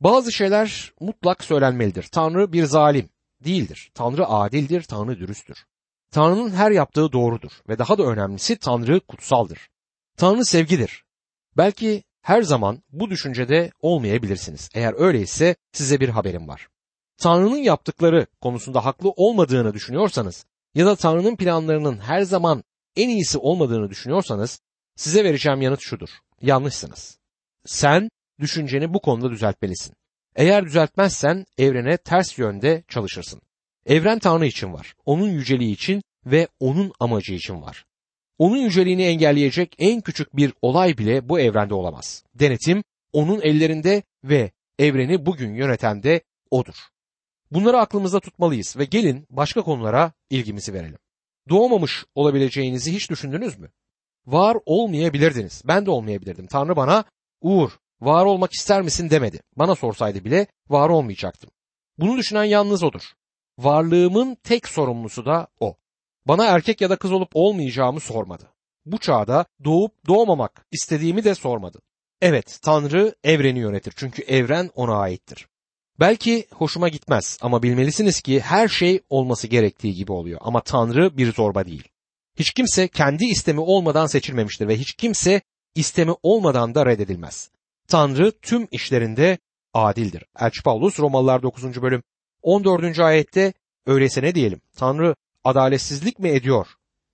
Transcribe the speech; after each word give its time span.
Bazı 0.00 0.32
şeyler 0.32 0.92
mutlak 1.00 1.44
söylenmelidir. 1.44 2.02
Tanrı 2.02 2.52
bir 2.52 2.64
zalim 2.64 3.08
değildir. 3.44 3.90
Tanrı 3.94 4.26
adildir, 4.26 4.82
Tanrı 4.82 5.20
dürüsttür. 5.20 5.64
Tanrı'nın 6.10 6.50
her 6.50 6.70
yaptığı 6.70 7.12
doğrudur 7.12 7.52
ve 7.68 7.78
daha 7.78 7.98
da 7.98 8.02
önemlisi 8.02 8.58
Tanrı 8.58 9.00
kutsaldır. 9.00 9.68
Tanrı 10.16 10.44
sevgidir. 10.44 11.04
Belki 11.56 12.02
her 12.22 12.42
zaman 12.42 12.82
bu 12.92 13.10
düşüncede 13.10 13.70
olmayabilirsiniz. 13.80 14.68
Eğer 14.74 14.94
öyleyse 15.00 15.56
size 15.72 16.00
bir 16.00 16.08
haberim 16.08 16.48
var. 16.48 16.68
Tanrı'nın 17.18 17.56
yaptıkları 17.56 18.26
konusunda 18.40 18.84
haklı 18.84 19.10
olmadığını 19.10 19.74
düşünüyorsanız 19.74 20.46
ya 20.74 20.86
da 20.86 20.96
Tanrı'nın 20.96 21.36
planlarının 21.36 21.98
her 21.98 22.22
zaman 22.22 22.64
en 22.96 23.08
iyisi 23.08 23.38
olmadığını 23.38 23.90
düşünüyorsanız 23.90 24.60
size 24.96 25.24
vereceğim 25.24 25.62
yanıt 25.62 25.80
şudur. 25.80 26.08
Yanlışsınız. 26.42 27.18
Sen 27.66 28.10
düşünceni 28.40 28.94
bu 28.94 29.00
konuda 29.00 29.30
düzeltmelisin. 29.30 29.94
Eğer 30.36 30.64
düzeltmezsen 30.64 31.46
evrene 31.58 31.96
ters 31.96 32.38
yönde 32.38 32.84
çalışırsın. 32.88 33.40
Evren 33.86 34.18
Tanrı 34.18 34.46
için 34.46 34.72
var. 34.72 34.94
Onun 35.04 35.28
yüceliği 35.28 35.72
için 35.72 36.02
ve 36.26 36.48
onun 36.60 36.92
amacı 37.00 37.34
için 37.34 37.62
var. 37.62 37.84
Onun 38.38 38.56
yüceliğini 38.56 39.02
engelleyecek 39.02 39.74
en 39.78 40.00
küçük 40.00 40.36
bir 40.36 40.52
olay 40.62 40.98
bile 40.98 41.28
bu 41.28 41.40
evrende 41.40 41.74
olamaz. 41.74 42.24
Denetim 42.34 42.84
onun 43.12 43.40
ellerinde 43.40 44.02
ve 44.24 44.50
evreni 44.78 45.26
bugün 45.26 45.54
yöneten 45.54 46.02
de 46.02 46.20
odur. 46.50 46.74
Bunları 47.50 47.78
aklımızda 47.78 48.20
tutmalıyız 48.20 48.76
ve 48.76 48.84
gelin 48.84 49.26
başka 49.30 49.62
konulara 49.62 50.12
ilgimizi 50.30 50.74
verelim. 50.74 50.98
Doğmamış 51.48 52.04
olabileceğinizi 52.14 52.94
hiç 52.94 53.10
düşündünüz 53.10 53.58
mü? 53.58 53.70
Var 54.26 54.56
olmayabilirdiniz. 54.66 55.62
Ben 55.64 55.86
de 55.86 55.90
olmayabilirdim. 55.90 56.46
Tanrı 56.46 56.76
bana 56.76 57.04
Uğur 57.40 57.70
var 58.00 58.24
olmak 58.24 58.52
ister 58.52 58.82
misin 58.82 59.10
demedi. 59.10 59.40
Bana 59.56 59.74
sorsaydı 59.74 60.24
bile 60.24 60.46
var 60.68 60.88
olmayacaktım. 60.88 61.50
Bunu 61.98 62.16
düşünen 62.16 62.44
yalnız 62.44 62.82
odur. 62.82 63.02
Varlığımın 63.58 64.34
tek 64.34 64.68
sorumlusu 64.68 65.26
da 65.26 65.46
o. 65.60 65.76
Bana 66.26 66.46
erkek 66.46 66.80
ya 66.80 66.90
da 66.90 66.96
kız 66.96 67.12
olup 67.12 67.30
olmayacağımı 67.34 68.00
sormadı. 68.00 68.44
Bu 68.86 68.98
çağda 68.98 69.44
doğup 69.64 70.06
doğmamak 70.06 70.66
istediğimi 70.72 71.24
de 71.24 71.34
sormadı. 71.34 71.78
Evet, 72.20 72.58
Tanrı 72.62 73.14
evreni 73.24 73.58
yönetir 73.58 73.92
çünkü 73.96 74.22
evren 74.22 74.70
ona 74.74 74.98
aittir. 74.98 75.46
Belki 76.00 76.46
hoşuma 76.52 76.88
gitmez 76.88 77.38
ama 77.40 77.62
bilmelisiniz 77.62 78.20
ki 78.20 78.40
her 78.40 78.68
şey 78.68 79.00
olması 79.10 79.46
gerektiği 79.46 79.94
gibi 79.94 80.12
oluyor 80.12 80.40
ama 80.42 80.60
Tanrı 80.60 81.16
bir 81.16 81.32
zorba 81.32 81.66
değil. 81.66 81.88
Hiç 82.38 82.50
kimse 82.50 82.88
kendi 82.88 83.24
istemi 83.24 83.60
olmadan 83.60 84.06
seçilmemiştir 84.06 84.68
ve 84.68 84.78
hiç 84.78 84.94
kimse 84.94 85.40
istemi 85.74 86.14
olmadan 86.22 86.74
da 86.74 86.86
reddedilmez. 86.86 87.50
Tanrı 87.90 88.32
tüm 88.42 88.68
işlerinde 88.70 89.38
adildir. 89.74 90.24
Elçi 90.40 90.62
Paulus 90.62 91.00
Romalılar 91.00 91.42
9. 91.42 91.82
bölüm 91.82 92.02
14. 92.42 92.98
ayette 92.98 93.52
öyleyse 93.86 94.22
ne 94.22 94.34
diyelim? 94.34 94.60
Tanrı 94.76 95.14
adaletsizlik 95.44 96.18
mi 96.18 96.28
ediyor 96.28 96.66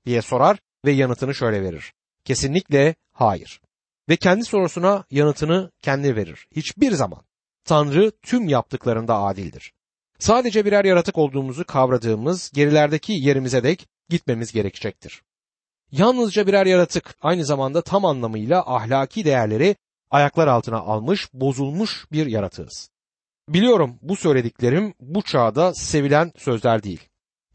diye 0.07 0.23
sorar 0.23 0.59
ve 0.85 0.93
yanıtını 0.93 1.35
şöyle 1.35 1.63
verir. 1.63 1.93
Kesinlikle 2.25 2.95
hayır. 3.13 3.61
Ve 4.09 4.17
kendi 4.17 4.45
sorusuna 4.45 5.05
yanıtını 5.11 5.71
kendi 5.83 6.17
verir. 6.17 6.49
Hiçbir 6.57 6.93
zaman. 6.93 7.23
Tanrı 7.65 8.13
tüm 8.23 8.49
yaptıklarında 8.49 9.19
adildir. 9.19 9.73
Sadece 10.19 10.65
birer 10.65 10.85
yaratık 10.85 11.19
olduğumuzu 11.19 11.65
kavradığımız 11.65 12.51
gerilerdeki 12.51 13.13
yerimize 13.13 13.63
dek 13.63 13.89
gitmemiz 14.09 14.53
gerekecektir. 14.53 15.23
Yalnızca 15.93 16.47
birer 16.47 16.67
yaratık 16.67 17.15
aynı 17.21 17.45
zamanda 17.45 17.83
tam 17.83 18.05
anlamıyla 18.05 18.75
ahlaki 18.75 19.25
değerleri 19.25 19.77
ayaklar 20.11 20.47
altına 20.47 20.79
almış, 20.79 21.29
bozulmuş 21.35 22.07
bir 22.13 22.27
yaratığız. 22.27 22.91
Biliyorum 23.49 23.99
bu 24.03 24.17
söylediklerim 24.17 24.95
bu 25.01 25.23
çağda 25.23 25.75
sevilen 25.75 26.33
sözler 26.37 26.83
değil. 26.83 27.09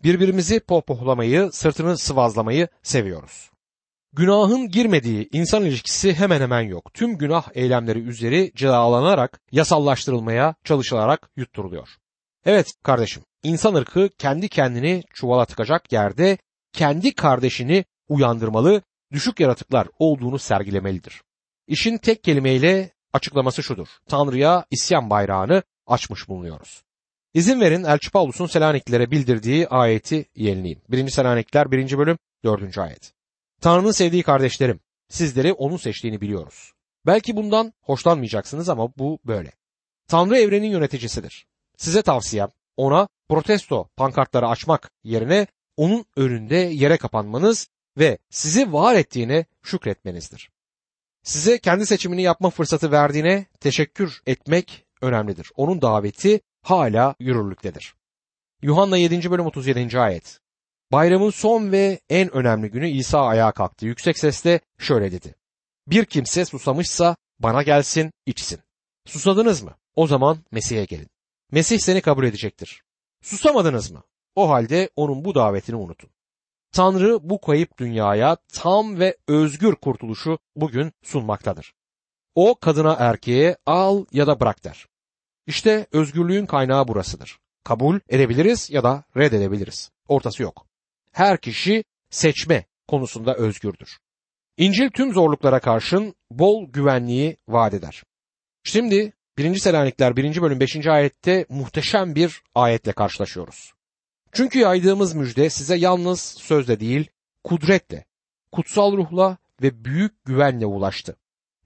Birbirimizi 0.04 0.60
pohpohlamayı, 0.60 1.50
sırtını 1.52 1.98
sıvazlamayı 1.98 2.68
seviyoruz. 2.84 3.52
Günahın 4.14 4.70
girmediği 4.70 5.30
insan 5.32 5.66
ilişkisi 5.66 6.14
hemen 6.14 6.42
hemen 6.42 6.62
yok. 6.62 6.94
Tüm 6.94 7.18
günah 7.18 7.48
eylemleri 7.54 8.00
üzeri 8.00 8.52
celalanarak, 8.56 9.42
yasallaştırılmaya 9.52 10.56
çalışılarak 10.64 11.30
yutturuluyor. 11.36 11.90
Evet 12.46 12.74
kardeşim, 12.84 13.24
insan 13.44 13.76
ırkı 13.76 14.10
kendi 14.18 14.50
kendini 14.50 15.04
çuvala 15.14 15.46
tıkacak 15.46 15.92
yerde 15.92 16.38
kendi 16.74 17.16
kardeşini 17.16 17.86
uyandırmalı, 18.10 18.82
düşük 19.12 19.40
yaratıklar 19.40 19.88
olduğunu 20.00 20.40
sergilemelidir. 20.40 21.22
İşin 21.72 21.98
tek 21.98 22.24
kelimeyle 22.24 22.92
açıklaması 23.14 23.64
şudur. 23.64 23.88
Tanrı'ya 24.10 24.66
isyan 24.72 25.10
bayrağını 25.10 25.64
açmış 25.88 26.28
bulunuyoruz. 26.28 26.84
İzin 27.34 27.62
verin 27.62 27.84
Elçi 27.84 28.12
Paulus'un 28.12 28.46
Selaniklilere 28.46 29.12
bildirdiği 29.12 29.68
ayeti 29.68 30.26
yenileyim. 30.36 30.82
1. 30.90 31.10
Selanikliler 31.10 31.72
1. 31.72 31.98
bölüm 31.98 32.18
4. 32.44 32.78
ayet. 32.78 33.14
Tanrı'nın 33.62 33.92
sevdiği 33.92 34.24
kardeşlerim, 34.24 34.80
sizleri 35.10 35.54
onun 35.54 35.78
seçtiğini 35.78 36.22
biliyoruz. 36.22 36.72
Belki 37.06 37.36
bundan 37.36 37.74
hoşlanmayacaksınız 37.82 38.70
ama 38.70 38.90
bu 38.98 39.20
böyle. 39.26 39.52
Tanrı 40.08 40.38
evrenin 40.38 40.72
yöneticisidir. 40.72 41.46
Size 41.78 42.02
tavsiyem 42.02 42.50
ona 42.78 43.08
protesto 43.30 43.90
pankartları 43.98 44.48
açmak 44.48 44.92
yerine 45.04 45.48
onun 45.78 46.06
önünde 46.16 46.56
yere 46.56 46.98
kapanmanız 46.98 47.68
ve 47.98 48.18
sizi 48.30 48.74
var 48.74 48.96
ettiğine 48.96 49.46
şükretmenizdir. 49.64 50.50
Size 51.24 51.60
kendi 51.60 51.86
seçimini 51.86 52.22
yapma 52.22 52.50
fırsatı 52.50 52.92
verdiğine 52.92 53.46
teşekkür 53.60 54.22
etmek 54.26 54.86
önemlidir. 55.02 55.52
Onun 55.56 55.82
daveti 55.82 56.42
hala 56.62 57.16
yürürlüktedir. 57.20 57.96
Yuhanna 58.62 58.98
7. 58.98 59.32
bölüm 59.32 59.46
37. 59.46 60.00
ayet. 60.00 60.40
Bayramın 60.92 61.30
son 61.30 61.72
ve 61.72 62.00
en 62.10 62.36
önemli 62.36 62.72
günü 62.72 62.90
İsa 62.90 63.22
ayağa 63.22 63.52
kalktı. 63.52 63.86
Yüksek 63.86 64.18
sesle 64.18 64.60
şöyle 64.78 65.12
dedi. 65.12 65.36
Bir 65.88 66.06
kimse 66.06 66.46
susamışsa 66.46 67.16
bana 67.40 67.64
gelsin 67.64 68.12
içsin. 68.26 68.60
Susadınız 69.06 69.62
mı? 69.64 69.76
O 69.96 70.08
zaman 70.08 70.38
Mesih'e 70.52 70.86
gelin. 70.86 71.10
Mesih 71.52 71.80
seni 71.80 72.02
kabul 72.02 72.24
edecektir. 72.24 72.84
Susamadınız 73.22 73.92
mı? 73.92 74.04
O 74.36 74.50
halde 74.50 74.90
onun 74.96 75.26
bu 75.26 75.36
davetini 75.36 75.76
unutun. 75.76 76.10
Tanrı 76.72 77.30
bu 77.30 77.42
kayıp 77.42 77.78
dünyaya 77.78 78.38
tam 78.54 79.00
ve 79.00 79.18
özgür 79.28 79.76
kurtuluşu 79.76 80.40
bugün 80.56 80.92
sunmaktadır. 81.04 81.74
O 82.36 82.56
kadına 82.56 82.94
erkeğe 82.94 83.58
al 83.66 84.06
ya 84.12 84.28
da 84.28 84.40
bırak 84.40 84.64
der. 84.64 84.88
İşte 85.48 85.88
özgürlüğün 85.92 86.46
kaynağı 86.46 86.88
burasıdır. 86.88 87.40
Kabul 87.64 88.00
edebiliriz 88.10 88.70
ya 88.70 88.84
da 88.84 89.04
reddedebiliriz. 89.18 89.92
Ortası 90.08 90.44
yok. 90.44 90.66
Her 91.12 91.38
kişi 91.38 91.84
seçme 92.10 92.66
konusunda 92.88 93.36
özgürdür. 93.36 93.98
İncil 94.58 94.90
tüm 94.90 95.14
zorluklara 95.14 95.60
karşın 95.60 96.16
bol 96.32 96.72
güvenliği 96.72 97.38
vaat 97.48 97.74
eder. 97.74 98.04
Şimdi 98.64 99.14
1. 99.38 99.56
Selanikler 99.56 100.16
1. 100.16 100.42
bölüm 100.42 100.60
5. 100.60 100.88
ayette 100.88 101.46
muhteşem 101.50 102.16
bir 102.16 102.42
ayetle 102.56 102.92
karşılaşıyoruz. 102.92 103.74
Çünkü 104.32 104.60
yaydığımız 104.60 105.14
müjde 105.14 105.50
size 105.50 105.76
yalnız 105.76 106.22
sözle 106.22 106.80
değil, 106.80 107.08
kudretle, 107.44 108.06
kutsal 108.52 108.98
ruhla 108.98 109.38
ve 109.62 109.86
büyük 109.86 110.26
güvenle 110.26 110.66
ulaştı. 110.66 111.16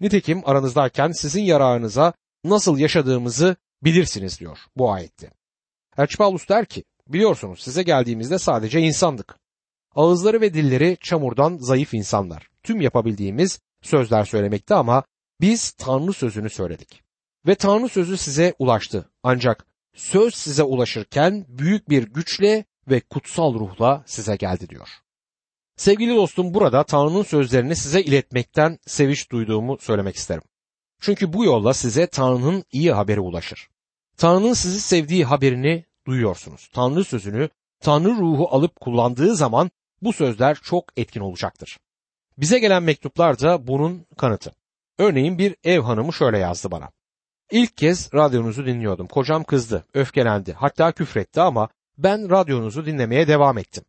Nitekim 0.01 0.41
aranızdayken 0.45 1.11
sizin 1.11 1.43
yararınıza 1.43 2.13
nasıl 2.43 2.77
yaşadığımızı 2.77 3.55
bilirsiniz 3.83 4.39
diyor 4.39 4.57
bu 4.77 4.91
ayette. 4.91 5.31
Elçi 5.97 6.17
der 6.17 6.65
ki, 6.65 6.83
biliyorsunuz 7.07 7.63
size 7.63 7.83
geldiğimizde 7.83 8.39
sadece 8.39 8.79
insandık. 8.79 9.39
Ağızları 9.95 10.41
ve 10.41 10.53
dilleri 10.53 10.97
çamurdan 11.01 11.57
zayıf 11.57 11.93
insanlar. 11.93 12.49
Tüm 12.63 12.81
yapabildiğimiz 12.81 13.59
sözler 13.81 14.25
söylemekte 14.25 14.75
ama 14.75 15.03
biz 15.41 15.71
Tanrı 15.71 16.13
sözünü 16.13 16.49
söyledik. 16.49 17.03
Ve 17.47 17.55
Tanrı 17.55 17.89
sözü 17.89 18.17
size 18.17 18.53
ulaştı. 18.59 19.09
Ancak 19.23 19.65
söz 19.95 20.35
size 20.35 20.63
ulaşırken 20.63 21.45
büyük 21.47 21.89
bir 21.89 22.03
güçle 22.03 22.65
ve 22.89 22.99
kutsal 22.99 23.53
ruhla 23.53 24.03
size 24.05 24.35
geldi 24.35 24.69
diyor. 24.69 24.87
Sevgili 25.77 26.15
dostum 26.15 26.53
burada 26.53 26.83
Tanrı'nın 26.83 27.23
sözlerini 27.23 27.75
size 27.75 28.01
iletmekten 28.01 28.79
sevinç 28.85 29.31
duyduğumu 29.31 29.77
söylemek 29.77 30.15
isterim. 30.15 30.43
Çünkü 31.01 31.33
bu 31.33 31.45
yolla 31.45 31.73
size 31.73 32.07
Tanrı'nın 32.07 32.63
iyi 32.71 32.91
haberi 32.91 33.19
ulaşır. 33.19 33.69
Tanrı'nın 34.17 34.53
sizi 34.53 34.81
sevdiği 34.81 35.25
haberini 35.25 35.85
duyuyorsunuz. 36.07 36.69
Tanrı 36.73 37.03
sözünü 37.03 37.49
Tanrı 37.79 38.09
ruhu 38.09 38.47
alıp 38.55 38.79
kullandığı 38.79 39.35
zaman 39.35 39.71
bu 40.01 40.13
sözler 40.13 40.57
çok 40.63 40.85
etkin 40.97 41.21
olacaktır. 41.21 41.77
Bize 42.37 42.59
gelen 42.59 42.83
mektuplar 42.83 43.39
da 43.39 43.67
bunun 43.67 44.05
kanıtı. 44.17 44.51
Örneğin 44.97 45.37
bir 45.37 45.55
ev 45.63 45.79
hanımı 45.79 46.13
şöyle 46.13 46.37
yazdı 46.37 46.71
bana. 46.71 46.91
İlk 47.51 47.77
kez 47.77 48.13
radyonuzu 48.13 48.65
dinliyordum. 48.65 49.07
Kocam 49.07 49.43
kızdı, 49.43 49.85
öfkelendi, 49.93 50.53
hatta 50.53 50.91
küfretti 50.91 51.41
ama 51.41 51.69
ben 51.97 52.29
radyonuzu 52.29 52.85
dinlemeye 52.85 53.27
devam 53.27 53.57
ettim. 53.57 53.83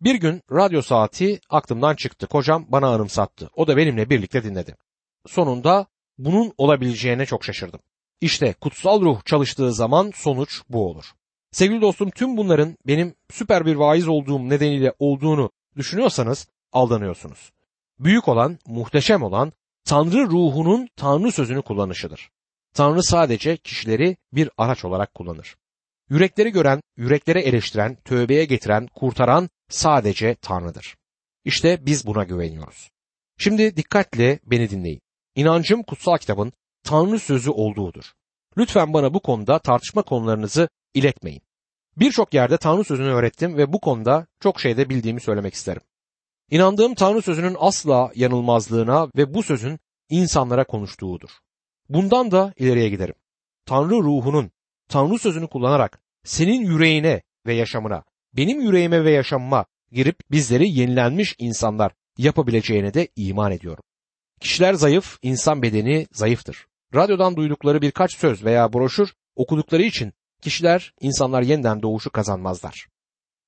Bir 0.00 0.14
gün 0.14 0.42
radyo 0.52 0.82
saati 0.82 1.40
aklımdan 1.50 1.94
çıktı. 1.94 2.26
Kocam 2.26 2.66
bana 2.68 2.88
anımsattı. 2.88 3.50
O 3.56 3.66
da 3.66 3.76
benimle 3.76 4.10
birlikte 4.10 4.44
dinledi. 4.44 4.76
Sonunda 5.26 5.86
bunun 6.18 6.52
olabileceğine 6.58 7.26
çok 7.26 7.44
şaşırdım. 7.44 7.80
İşte 8.20 8.52
kutsal 8.52 9.00
ruh 9.00 9.24
çalıştığı 9.24 9.72
zaman 9.72 10.12
sonuç 10.14 10.62
bu 10.68 10.88
olur. 10.90 11.04
Sevgili 11.52 11.80
dostum 11.80 12.10
tüm 12.10 12.36
bunların 12.36 12.76
benim 12.86 13.14
süper 13.30 13.66
bir 13.66 13.74
vaiz 13.74 14.08
olduğum 14.08 14.48
nedeniyle 14.48 14.92
olduğunu 14.98 15.50
düşünüyorsanız 15.76 16.48
aldanıyorsunuz. 16.72 17.52
Büyük 17.98 18.28
olan, 18.28 18.58
muhteşem 18.66 19.22
olan 19.22 19.52
Tanrı 19.84 20.26
ruhunun 20.26 20.88
Tanrı 20.96 21.32
sözünü 21.32 21.62
kullanışıdır. 21.62 22.30
Tanrı 22.74 23.02
sadece 23.02 23.56
kişileri 23.56 24.16
bir 24.32 24.50
araç 24.58 24.84
olarak 24.84 25.14
kullanır. 25.14 25.56
Yürekleri 26.10 26.50
gören, 26.50 26.80
yürekleri 26.96 27.38
eleştiren, 27.38 27.96
tövbeye 28.04 28.44
getiren, 28.44 28.86
kurtaran 28.86 29.50
sadece 29.68 30.34
Tanrı'dır. 30.34 30.96
İşte 31.44 31.86
biz 31.86 32.06
buna 32.06 32.24
güveniyoruz. 32.24 32.90
Şimdi 33.38 33.76
dikkatle 33.76 34.38
beni 34.46 34.70
dinleyin. 34.70 35.00
İnancım 35.34 35.82
kutsal 35.82 36.16
kitabın 36.18 36.52
Tanrı 36.82 37.18
sözü 37.18 37.50
olduğudur. 37.50 38.12
Lütfen 38.56 38.92
bana 38.92 39.14
bu 39.14 39.20
konuda 39.20 39.58
tartışma 39.58 40.02
konularınızı 40.02 40.68
iletmeyin. 40.94 41.42
Birçok 41.96 42.34
yerde 42.34 42.56
Tanrı 42.56 42.84
sözünü 42.84 43.12
öğrettim 43.12 43.56
ve 43.56 43.72
bu 43.72 43.80
konuda 43.80 44.26
çok 44.40 44.60
şeyde 44.60 44.88
bildiğimi 44.88 45.20
söylemek 45.20 45.54
isterim. 45.54 45.82
İnandığım 46.50 46.94
Tanrı 46.94 47.22
sözünün 47.22 47.56
asla 47.58 48.10
yanılmazlığına 48.14 49.08
ve 49.16 49.34
bu 49.34 49.42
sözün 49.42 49.78
insanlara 50.10 50.64
konuştuğudur. 50.64 51.30
Bundan 51.88 52.30
da 52.30 52.54
ileriye 52.56 52.88
giderim. 52.88 53.14
Tanrı 53.66 53.94
ruhunun 53.94 54.50
Tanrı 54.88 55.18
sözünü 55.18 55.46
kullanarak 55.46 56.00
senin 56.24 56.60
yüreğine 56.60 57.22
ve 57.46 57.54
yaşamına, 57.54 58.04
benim 58.36 58.60
yüreğime 58.60 59.04
ve 59.04 59.10
yaşamıma 59.10 59.64
girip 59.92 60.16
bizleri 60.30 60.68
yenilenmiş 60.68 61.34
insanlar 61.38 61.92
yapabileceğine 62.18 62.94
de 62.94 63.08
iman 63.16 63.52
ediyorum. 63.52 63.84
Kişiler 64.40 64.74
zayıf, 64.74 65.18
insan 65.22 65.62
bedeni 65.62 66.06
zayıftır. 66.12 66.66
Radyodan 66.94 67.36
duydukları 67.36 67.82
birkaç 67.82 68.16
söz 68.16 68.44
veya 68.44 68.72
broşür 68.72 69.14
okudukları 69.36 69.82
için 69.82 70.12
kişiler, 70.42 70.94
insanlar 71.00 71.42
yeniden 71.42 71.82
doğuşu 71.82 72.10
kazanmazlar. 72.10 72.88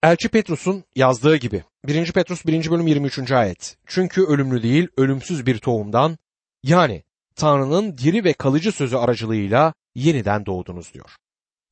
Elçi 0.03 0.29
Petrus'un 0.29 0.85
yazdığı 0.97 1.37
gibi 1.37 1.65
1. 1.87 2.13
Petrus 2.13 2.47
1. 2.47 2.71
bölüm 2.71 2.87
23. 2.87 3.33
ayet. 3.33 3.77
Çünkü 3.87 4.23
ölümlü 4.23 4.63
değil, 4.63 4.89
ölümsüz 4.97 5.47
bir 5.47 5.59
tohumdan 5.59 6.19
yani 6.63 7.03
Tanrı'nın 7.37 7.99
diri 7.99 8.25
ve 8.25 8.33
kalıcı 8.33 8.73
sözü 8.73 8.97
aracılığıyla 8.97 9.75
yeniden 9.95 10.47
doğdunuz 10.47 10.95
diyor. 10.95 11.11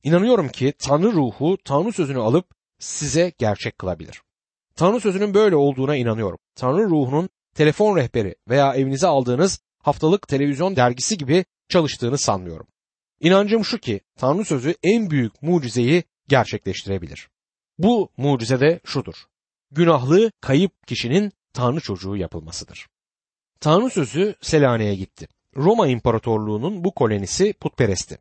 İnanıyorum 0.03 0.49
ki 0.49 0.73
Tanrı 0.79 1.11
ruhu 1.11 1.57
Tanrı 1.65 1.91
sözünü 1.91 2.19
alıp 2.19 2.45
size 2.79 3.33
gerçek 3.37 3.79
kılabilir. 3.79 4.21
Tanrı 4.75 4.99
sözünün 4.99 5.33
böyle 5.33 5.55
olduğuna 5.55 5.95
inanıyorum. 5.95 6.37
Tanrı 6.55 6.83
ruhunun 6.83 7.29
telefon 7.55 7.97
rehberi 7.97 8.35
veya 8.49 8.75
evinize 8.75 9.07
aldığınız 9.07 9.59
haftalık 9.83 10.27
televizyon 10.27 10.75
dergisi 10.75 11.17
gibi 11.17 11.45
çalıştığını 11.69 12.17
sanmıyorum. 12.17 12.67
İnancım 13.19 13.65
şu 13.65 13.77
ki 13.77 14.01
Tanrı 14.17 14.45
sözü 14.45 14.75
en 14.83 15.09
büyük 15.09 15.41
mucizeyi 15.41 16.03
gerçekleştirebilir. 16.27 17.29
Bu 17.77 18.09
mucize 18.17 18.59
de 18.59 18.79
şudur. 18.85 19.15
Günahlı, 19.71 20.31
kayıp 20.41 20.87
kişinin 20.87 21.31
Tanrı 21.53 21.79
çocuğu 21.79 22.15
yapılmasıdır. 22.15 22.87
Tanrı 23.59 23.89
sözü 23.89 24.35
Selanik'e 24.41 24.95
gitti. 24.95 25.27
Roma 25.57 25.87
İmparatorluğu'nun 25.87 26.83
bu 26.83 26.91
kolonisi 26.91 27.53
putperestti. 27.53 28.17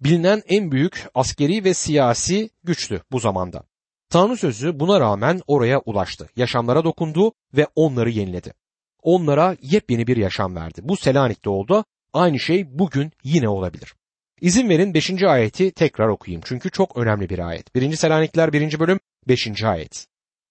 Bilinen 0.00 0.42
en 0.48 0.72
büyük 0.72 1.06
askeri 1.14 1.64
ve 1.64 1.74
siyasi 1.74 2.50
güçtü 2.64 3.02
bu 3.12 3.20
zamanda. 3.20 3.62
Tanrı 4.10 4.36
sözü 4.36 4.80
buna 4.80 5.00
rağmen 5.00 5.40
oraya 5.46 5.78
ulaştı. 5.78 6.28
Yaşamlara 6.36 6.84
dokundu 6.84 7.32
ve 7.56 7.66
onları 7.74 8.10
yeniledi. 8.10 8.54
Onlara 9.02 9.56
yepyeni 9.62 10.06
bir 10.06 10.16
yaşam 10.16 10.56
verdi. 10.56 10.80
Bu 10.84 10.96
Selanik'te 10.96 11.50
oldu. 11.50 11.84
Aynı 12.12 12.40
şey 12.40 12.78
bugün 12.78 13.12
yine 13.24 13.48
olabilir. 13.48 13.94
İzin 14.40 14.68
verin 14.68 14.94
5. 14.94 15.22
ayeti 15.22 15.70
tekrar 15.70 16.08
okuyayım 16.08 16.42
çünkü 16.44 16.70
çok 16.70 16.96
önemli 16.96 17.28
bir 17.28 17.38
ayet. 17.38 17.74
1. 17.74 17.96
Selanikler 17.96 18.52
1. 18.52 18.78
bölüm 18.78 19.00
5. 19.28 19.64
ayet. 19.64 20.06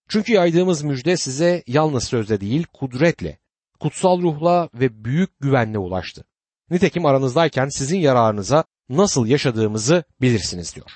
Çünkü 0.09 0.33
yaydığımız 0.33 0.83
müjde 0.83 1.17
size 1.17 1.63
yalnız 1.67 2.03
sözle 2.03 2.41
değil 2.41 2.65
kudretle, 2.73 3.37
kutsal 3.81 4.21
ruhla 4.21 4.69
ve 4.73 5.05
büyük 5.05 5.39
güvenle 5.39 5.77
ulaştı. 5.77 6.25
Nitekim 6.69 7.05
aranızdayken 7.05 7.69
sizin 7.69 7.99
yararınıza 7.99 8.63
nasıl 8.89 9.27
yaşadığımızı 9.27 10.03
bilirsiniz 10.21 10.75
diyor. 10.75 10.91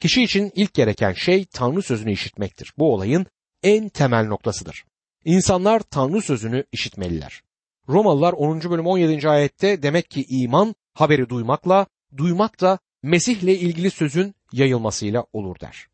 Kişi 0.00 0.22
için 0.22 0.52
ilk 0.54 0.74
gereken 0.74 1.12
şey 1.12 1.44
Tanrı 1.44 1.82
sözünü 1.82 2.12
işitmektir. 2.12 2.72
Bu 2.78 2.94
olayın 2.94 3.26
en 3.62 3.88
temel 3.88 4.26
noktasıdır. 4.26 4.84
İnsanlar 5.24 5.80
Tanrı 5.80 6.22
sözünü 6.22 6.64
işitmeliler. 6.72 7.42
Romalılar 7.88 8.32
10. 8.32 8.62
bölüm 8.62 8.86
17. 8.86 9.28
ayette 9.28 9.82
demek 9.82 10.10
ki 10.10 10.24
iman 10.28 10.74
haberi 10.94 11.28
duymakla, 11.28 11.86
duymak 12.16 12.60
da 12.60 12.78
Mesih'le 13.02 13.60
ilgili 13.60 13.90
sözün 13.90 14.34
yayılmasıyla 14.52 15.24
olur 15.32 15.60
der. 15.60 15.86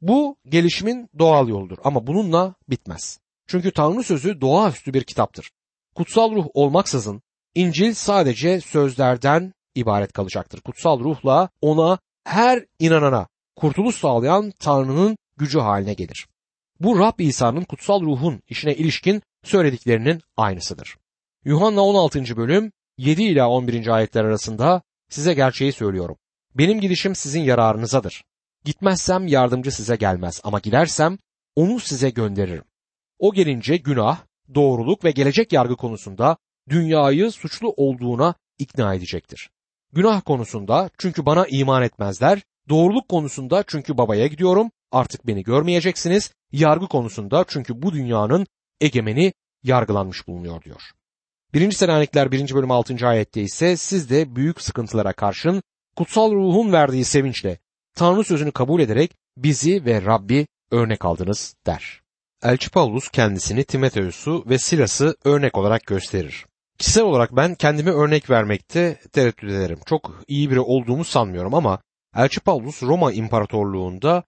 Bu 0.00 0.36
gelişimin 0.48 1.08
doğal 1.18 1.48
yoldur 1.48 1.78
ama 1.84 2.06
bununla 2.06 2.54
bitmez. 2.68 3.20
Çünkü 3.46 3.70
Tanrı 3.70 4.02
sözü 4.02 4.40
doğaüstü 4.40 4.94
bir 4.94 5.04
kitaptır. 5.04 5.50
Kutsal 5.94 6.34
ruh 6.34 6.46
olmaksızın 6.54 7.22
İncil 7.54 7.94
sadece 7.94 8.60
sözlerden 8.60 9.52
ibaret 9.74 10.12
kalacaktır. 10.12 10.60
Kutsal 10.60 11.00
ruhla 11.00 11.48
ona 11.60 11.98
her 12.24 12.64
inanana 12.78 13.26
kurtuluş 13.56 13.96
sağlayan 13.96 14.52
Tanrı'nın 14.60 15.16
gücü 15.36 15.58
haline 15.58 15.94
gelir. 15.94 16.26
Bu 16.80 16.98
Rab 16.98 17.18
İsa'nın 17.18 17.64
kutsal 17.64 18.02
ruhun 18.02 18.42
işine 18.48 18.74
ilişkin 18.74 19.22
söylediklerinin 19.44 20.22
aynısıdır. 20.36 20.96
Yuhanna 21.44 21.80
16. 21.80 22.36
bölüm 22.36 22.72
7 22.98 23.22
ila 23.22 23.48
11. 23.48 23.86
ayetler 23.86 24.24
arasında 24.24 24.82
size 25.08 25.34
gerçeği 25.34 25.72
söylüyorum. 25.72 26.16
Benim 26.54 26.80
gidişim 26.80 27.14
sizin 27.14 27.40
yararınızadır. 27.40 28.24
Gitmezsem 28.64 29.26
yardımcı 29.26 29.72
size 29.72 29.96
gelmez 29.96 30.40
ama 30.44 30.58
gidersem 30.58 31.18
onu 31.56 31.80
size 31.80 32.10
gönderirim. 32.10 32.64
O 33.18 33.32
gelince 33.32 33.76
günah, 33.76 34.18
doğruluk 34.54 35.04
ve 35.04 35.10
gelecek 35.10 35.52
yargı 35.52 35.76
konusunda 35.76 36.36
dünyayı 36.68 37.30
suçlu 37.30 37.74
olduğuna 37.76 38.34
ikna 38.58 38.94
edecektir. 38.94 39.50
Günah 39.92 40.22
konusunda 40.24 40.90
çünkü 40.98 41.26
bana 41.26 41.46
iman 41.46 41.82
etmezler, 41.82 42.42
doğruluk 42.68 43.08
konusunda 43.08 43.64
çünkü 43.66 43.98
babaya 43.98 44.26
gidiyorum, 44.26 44.70
artık 44.92 45.26
beni 45.26 45.42
görmeyeceksiniz, 45.42 46.32
yargı 46.52 46.86
konusunda 46.86 47.44
çünkü 47.48 47.82
bu 47.82 47.92
dünyanın 47.92 48.46
egemeni 48.80 49.32
yargılanmış 49.62 50.28
bulunuyor 50.28 50.62
diyor. 50.62 50.82
1. 51.54 51.72
Selanikler 51.72 52.32
1. 52.32 52.54
bölüm 52.54 52.70
6. 52.70 53.08
ayette 53.08 53.42
ise 53.42 53.76
siz 53.76 54.10
de 54.10 54.36
büyük 54.36 54.60
sıkıntılara 54.60 55.12
karşın 55.12 55.62
kutsal 55.96 56.32
ruhun 56.32 56.72
verdiği 56.72 57.04
sevinçle 57.04 57.58
Tanrı 57.94 58.24
sözünü 58.24 58.52
kabul 58.52 58.80
ederek 58.80 59.16
bizi 59.36 59.84
ve 59.84 60.02
Rabbi 60.02 60.46
örnek 60.70 61.04
aldınız 61.04 61.54
der. 61.66 62.00
Elçi 62.42 62.70
Paulus 62.70 63.08
kendisini 63.08 63.64
Timoteus'u 63.64 64.44
ve 64.48 64.58
Silas'ı 64.58 65.16
örnek 65.24 65.58
olarak 65.58 65.86
gösterir. 65.86 66.46
Kişisel 66.78 67.04
olarak 67.04 67.36
ben 67.36 67.54
kendime 67.54 67.90
örnek 67.90 68.30
vermekte 68.30 69.00
tereddüt 69.12 69.44
ederim. 69.44 69.78
Çok 69.86 70.22
iyi 70.28 70.50
biri 70.50 70.60
olduğumu 70.60 71.04
sanmıyorum 71.04 71.54
ama 71.54 71.78
Elçi 72.16 72.40
Paulus 72.40 72.82
Roma 72.82 73.12
İmparatorluğu'nda 73.12 74.24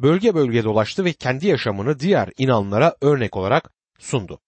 bölge 0.00 0.34
bölge 0.34 0.64
dolaştı 0.64 1.04
ve 1.04 1.12
kendi 1.12 1.46
yaşamını 1.46 1.98
diğer 1.98 2.30
inanlara 2.38 2.96
örnek 3.00 3.36
olarak 3.36 3.70
sundu. 3.98 4.40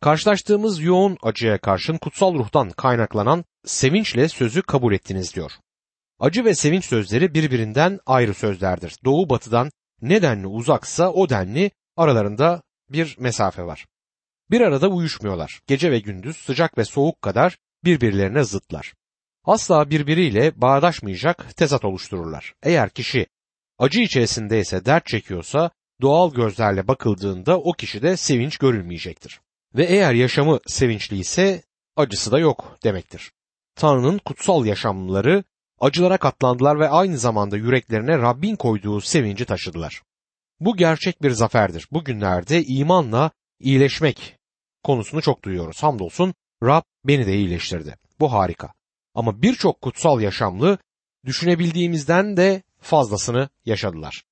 Karşılaştığımız 0.00 0.82
yoğun 0.82 1.18
acıya 1.22 1.58
karşın 1.58 1.98
kutsal 1.98 2.34
ruhtan 2.34 2.70
kaynaklanan 2.70 3.44
sevinçle 3.64 4.28
sözü 4.28 4.62
kabul 4.62 4.92
ettiniz 4.92 5.34
diyor. 5.34 5.52
Acı 6.20 6.44
ve 6.44 6.54
sevinç 6.54 6.84
sözleri 6.84 7.34
birbirinden 7.34 8.00
ayrı 8.06 8.34
sözlerdir. 8.34 8.96
Doğu 9.04 9.28
batıdan 9.28 9.70
ne 10.02 10.22
denli 10.22 10.46
uzaksa 10.46 11.10
o 11.10 11.28
denli 11.28 11.70
aralarında 11.96 12.62
bir 12.90 13.16
mesafe 13.18 13.62
var. 13.62 13.86
Bir 14.50 14.60
arada 14.60 14.88
uyuşmuyorlar. 14.88 15.60
Gece 15.66 15.90
ve 15.90 15.98
gündüz 15.98 16.36
sıcak 16.36 16.78
ve 16.78 16.84
soğuk 16.84 17.22
kadar 17.22 17.58
birbirlerine 17.84 18.44
zıtlar. 18.44 18.94
Asla 19.44 19.90
birbiriyle 19.90 20.60
bağdaşmayacak 20.60 21.56
tezat 21.56 21.84
oluştururlar. 21.84 22.54
Eğer 22.62 22.90
kişi 22.90 23.26
acı 23.78 24.00
içerisindeyse 24.00 24.84
dert 24.84 25.06
çekiyorsa 25.06 25.70
doğal 26.00 26.34
gözlerle 26.34 26.88
bakıldığında 26.88 27.58
o 27.58 27.72
kişide 27.72 28.16
sevinç 28.16 28.58
görülmeyecektir. 28.58 29.40
Ve 29.74 29.84
eğer 29.84 30.14
yaşamı 30.14 30.58
sevinçli 30.66 31.18
ise 31.18 31.62
acısı 31.96 32.32
da 32.32 32.38
yok 32.38 32.78
demektir. 32.84 33.32
Tanrı'nın 33.74 34.18
kutsal 34.18 34.66
yaşamları 34.66 35.44
acılara 35.80 36.16
katlandılar 36.16 36.80
ve 36.80 36.88
aynı 36.88 37.18
zamanda 37.18 37.56
yüreklerine 37.56 38.18
Rabbin 38.18 38.56
koyduğu 38.56 39.00
sevinci 39.00 39.44
taşıdılar. 39.44 40.02
Bu 40.64 40.76
gerçek 40.76 41.22
bir 41.22 41.30
zaferdir. 41.30 41.88
Bugünlerde 41.92 42.64
imanla 42.64 43.30
iyileşmek 43.60 44.38
konusunu 44.82 45.22
çok 45.22 45.44
duyuyoruz. 45.44 45.82
Hamdolsun 45.82 46.34
Rab 46.62 46.82
beni 47.04 47.26
de 47.26 47.34
iyileştirdi. 47.34 47.96
Bu 48.20 48.32
harika. 48.32 48.72
Ama 49.14 49.42
birçok 49.42 49.80
kutsal 49.80 50.20
yaşamlı 50.20 50.78
düşünebildiğimizden 51.26 52.36
de 52.36 52.62
fazlasını 52.80 53.48
yaşadılar. 53.64 54.24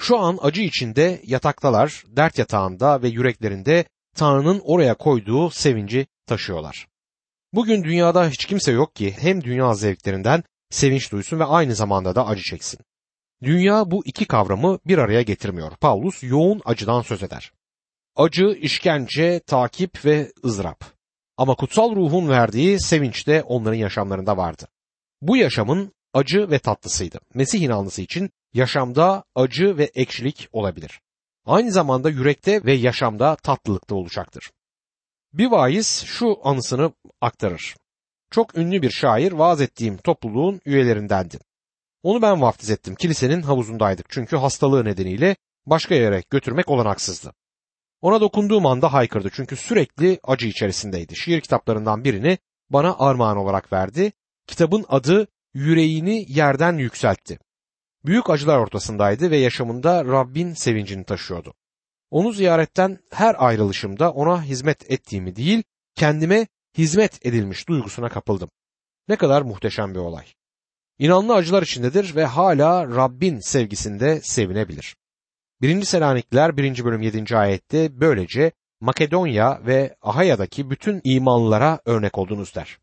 Şu 0.00 0.18
an 0.18 0.38
acı 0.42 0.60
içinde 0.62 1.20
yataktalar, 1.24 2.04
dert 2.06 2.38
yatağında 2.38 3.02
ve 3.02 3.08
yüreklerinde 3.08 3.84
Tanrı'nın 4.16 4.60
oraya 4.64 4.94
koyduğu 4.94 5.50
sevinci 5.50 6.06
taşıyorlar. 6.26 6.86
Bugün 7.52 7.84
dünyada 7.84 8.28
hiç 8.28 8.46
kimse 8.46 8.72
yok 8.72 8.94
ki 8.94 9.14
hem 9.18 9.44
dünya 9.44 9.74
zevklerinden 9.74 10.42
sevinç 10.70 11.12
duysun 11.12 11.40
ve 11.40 11.44
aynı 11.44 11.74
zamanda 11.74 12.14
da 12.14 12.26
acı 12.26 12.42
çeksin. 12.42 12.80
Dünya 13.44 13.90
bu 13.90 14.02
iki 14.04 14.24
kavramı 14.24 14.78
bir 14.86 14.98
araya 14.98 15.22
getirmiyor. 15.22 15.72
Paulus 15.76 16.22
yoğun 16.22 16.60
acıdan 16.64 17.02
söz 17.02 17.22
eder. 17.22 17.52
Acı, 18.16 18.46
işkence, 18.46 19.40
takip 19.46 20.04
ve 20.04 20.32
ızdırap. 20.44 20.84
Ama 21.36 21.54
kutsal 21.54 21.96
ruhun 21.96 22.28
verdiği 22.28 22.80
sevinç 22.80 23.26
de 23.26 23.42
onların 23.42 23.76
yaşamlarında 23.76 24.36
vardı. 24.36 24.66
Bu 25.22 25.36
yaşamın 25.36 25.92
acı 26.14 26.50
ve 26.50 26.58
tatlısıydı. 26.58 27.20
Mesih 27.34 27.60
inanlısı 27.60 28.02
için 28.02 28.30
yaşamda 28.54 29.24
acı 29.34 29.78
ve 29.78 29.84
ekşilik 29.84 30.48
olabilir. 30.52 31.00
Aynı 31.46 31.72
zamanda 31.72 32.10
yürekte 32.10 32.64
ve 32.64 32.72
yaşamda 32.72 33.36
tatlılık 33.36 33.90
da 33.90 33.94
olacaktır. 33.94 34.50
Bir 35.32 35.46
vaiz 35.46 36.04
şu 36.06 36.38
anısını 36.44 36.92
aktarır. 37.20 37.76
Çok 38.30 38.58
ünlü 38.58 38.82
bir 38.82 38.90
şair 38.90 39.32
vaaz 39.32 39.60
ettiğim 39.60 39.96
topluluğun 39.96 40.60
üyelerindendi. 40.64 41.38
Onu 42.04 42.22
ben 42.22 42.40
vaftiz 42.42 42.70
ettim. 42.70 42.94
Kilisenin 42.94 43.42
havuzundaydık. 43.42 44.06
Çünkü 44.08 44.36
hastalığı 44.36 44.84
nedeniyle 44.84 45.36
başka 45.66 45.94
yere 45.94 46.22
götürmek 46.30 46.70
olanaksızdı. 46.70 47.34
Ona 48.00 48.20
dokunduğum 48.20 48.66
anda 48.66 48.92
haykırdı 48.92 49.30
çünkü 49.32 49.56
sürekli 49.56 50.20
acı 50.22 50.46
içerisindeydi. 50.46 51.16
Şiir 51.16 51.40
kitaplarından 51.40 52.04
birini 52.04 52.38
bana 52.70 52.96
armağan 52.98 53.36
olarak 53.36 53.72
verdi. 53.72 54.12
Kitabın 54.46 54.84
adı 54.88 55.28
Yüreğini 55.54 56.24
Yerden 56.28 56.78
Yükseltti. 56.78 57.38
Büyük 58.04 58.30
acılar 58.30 58.58
ortasındaydı 58.58 59.30
ve 59.30 59.36
yaşamında 59.36 60.04
Rabbin 60.04 60.54
sevincini 60.54 61.04
taşıyordu. 61.04 61.54
Onu 62.10 62.32
ziyaretten 62.32 62.98
her 63.10 63.36
ayrılışımda 63.38 64.12
ona 64.12 64.42
hizmet 64.42 64.90
ettiğimi 64.90 65.36
değil, 65.36 65.62
kendime 65.94 66.46
hizmet 66.78 67.26
edilmiş 67.26 67.68
duygusuna 67.68 68.08
kapıldım. 68.08 68.50
Ne 69.08 69.16
kadar 69.16 69.42
muhteşem 69.42 69.94
bir 69.94 69.98
olay. 69.98 70.24
İnanlı 70.98 71.34
acılar 71.34 71.62
içindedir 71.62 72.16
ve 72.16 72.24
hala 72.24 72.88
Rabbin 72.88 73.38
sevgisinde 73.38 74.20
sevinebilir. 74.20 74.96
1. 75.60 75.82
Selanikliler 75.82 76.56
1. 76.56 76.84
bölüm 76.84 77.02
7. 77.02 77.36
ayette 77.36 78.00
böylece 78.00 78.52
Makedonya 78.80 79.60
ve 79.66 79.96
Ahaya'daki 80.02 80.70
bütün 80.70 81.00
imanlılara 81.04 81.80
örnek 81.84 82.18
oldunuz 82.18 82.54
der. 82.54 82.78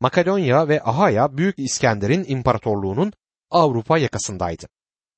Makedonya 0.00 0.68
ve 0.68 0.82
Ahaya 0.82 1.36
Büyük 1.36 1.58
İskender'in 1.58 2.24
imparatorluğunun 2.28 3.12
Avrupa 3.50 3.98
yakasındaydı. 3.98 4.66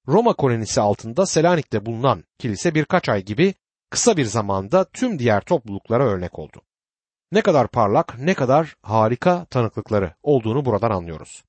Roma 0.09 0.35
kolonisi 0.35 0.81
altında 0.81 1.27
Selanik'te 1.27 1.87
bulunan 1.87 2.25
kilise 2.39 2.75
birkaç 2.75 3.09
ay 3.09 3.23
gibi 3.25 3.55
kısa 3.91 4.17
bir 4.17 4.25
zamanda 4.25 4.85
tüm 4.85 5.19
diğer 5.19 5.41
topluluklara 5.41 6.05
örnek 6.05 6.39
oldu. 6.39 6.63
Ne 7.33 7.43
kadar 7.43 7.69
parlak, 7.69 8.19
ne 8.19 8.35
kadar 8.35 8.77
harika 8.83 9.45
tanıklıkları 9.45 10.15
olduğunu 10.23 10.65
buradan 10.65 10.91
anlıyoruz. 10.91 11.45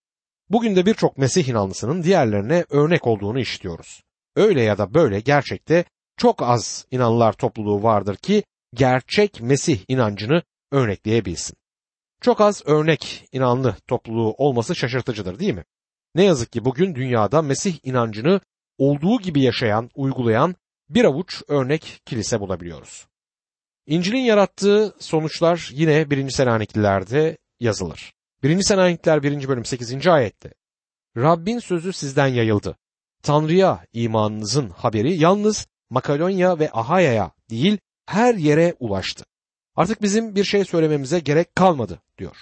Bugün 0.50 0.76
de 0.76 0.86
birçok 0.86 1.18
Mesih 1.18 1.48
inanlısının 1.48 2.04
diğerlerine 2.04 2.66
örnek 2.70 3.08
olduğunu 3.08 3.40
işitiyoruz. 3.40 4.04
Öyle 4.36 4.62
ya 4.62 4.78
da 4.78 4.94
böyle 4.94 5.20
gerçekte 5.20 5.86
çok 6.18 6.44
az 6.44 6.86
inanlılar 6.92 7.34
topluluğu 7.34 7.84
vardır 7.84 8.16
ki 8.16 8.44
gerçek 8.74 9.42
Mesih 9.42 9.80
inancını 9.88 10.44
örnekleyebilsin. 10.72 11.56
Çok 12.22 12.42
az 12.42 12.62
örnek 12.66 13.30
inanlı 13.32 13.76
topluluğu 13.88 14.34
olması 14.38 14.76
şaşırtıcıdır 14.76 15.40
değil 15.40 15.54
mi? 15.54 15.64
Ne 16.16 16.24
yazık 16.24 16.52
ki 16.52 16.66
bugün 16.66 16.96
dünyada 16.96 17.42
Mesih 17.42 17.80
inancını 17.84 18.42
olduğu 18.78 19.22
gibi 19.22 19.42
yaşayan, 19.42 19.90
uygulayan 19.96 20.56
bir 20.90 21.06
avuç 21.06 21.44
örnek 21.48 22.02
kilise 22.06 22.40
bulabiliyoruz. 22.40 23.08
İncil'in 23.88 24.22
yarattığı 24.22 24.96
sonuçlar 25.00 25.70
yine 25.74 26.10
1. 26.10 26.30
Selanikliler'de 26.30 27.38
yazılır. 27.60 28.14
1. 28.44 28.62
Selanikliler 28.62 29.24
1. 29.24 29.48
bölüm 29.48 29.66
8. 29.66 30.08
ayette 30.08 30.54
Rabbin 31.18 31.60
sözü 31.60 31.94
sizden 31.94 32.28
yayıldı. 32.28 32.78
Tanrı'ya 33.24 33.86
imanınızın 33.94 34.70
haberi 34.70 35.14
yalnız 35.14 35.68
Makedonya 35.90 36.60
ve 36.60 36.70
Ahaya'ya 36.74 37.32
değil 37.50 37.78
her 38.06 38.36
yere 38.36 38.76
ulaştı. 38.80 39.26
Artık 39.76 40.02
bizim 40.02 40.36
bir 40.36 40.44
şey 40.44 40.66
söylememize 40.66 41.20
gerek 41.20 41.56
kalmadı 41.56 42.02
diyor. 42.18 42.36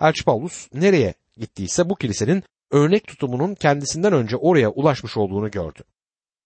Elçi 0.00 0.24
Paulus 0.24 0.68
nereye 0.74 1.14
gittiyse 1.36 1.90
bu 1.90 1.94
kilisenin 1.94 2.42
örnek 2.70 3.06
tutumunun 3.06 3.54
kendisinden 3.54 4.12
önce 4.12 4.36
oraya 4.36 4.70
ulaşmış 4.70 5.16
olduğunu 5.16 5.50
gördü. 5.50 5.82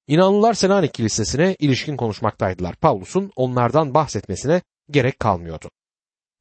İnanlılar 0.07 0.55
Selanik 0.55 0.95
Kilisesi'ne 0.95 1.57
ilişkin 1.59 1.97
konuşmaktaydılar. 1.97 2.77
Paulus'un 2.77 3.33
onlardan 3.37 3.95
bahsetmesine 3.95 4.63
gerek 4.91 5.21
kalmıyordu. 5.21 5.71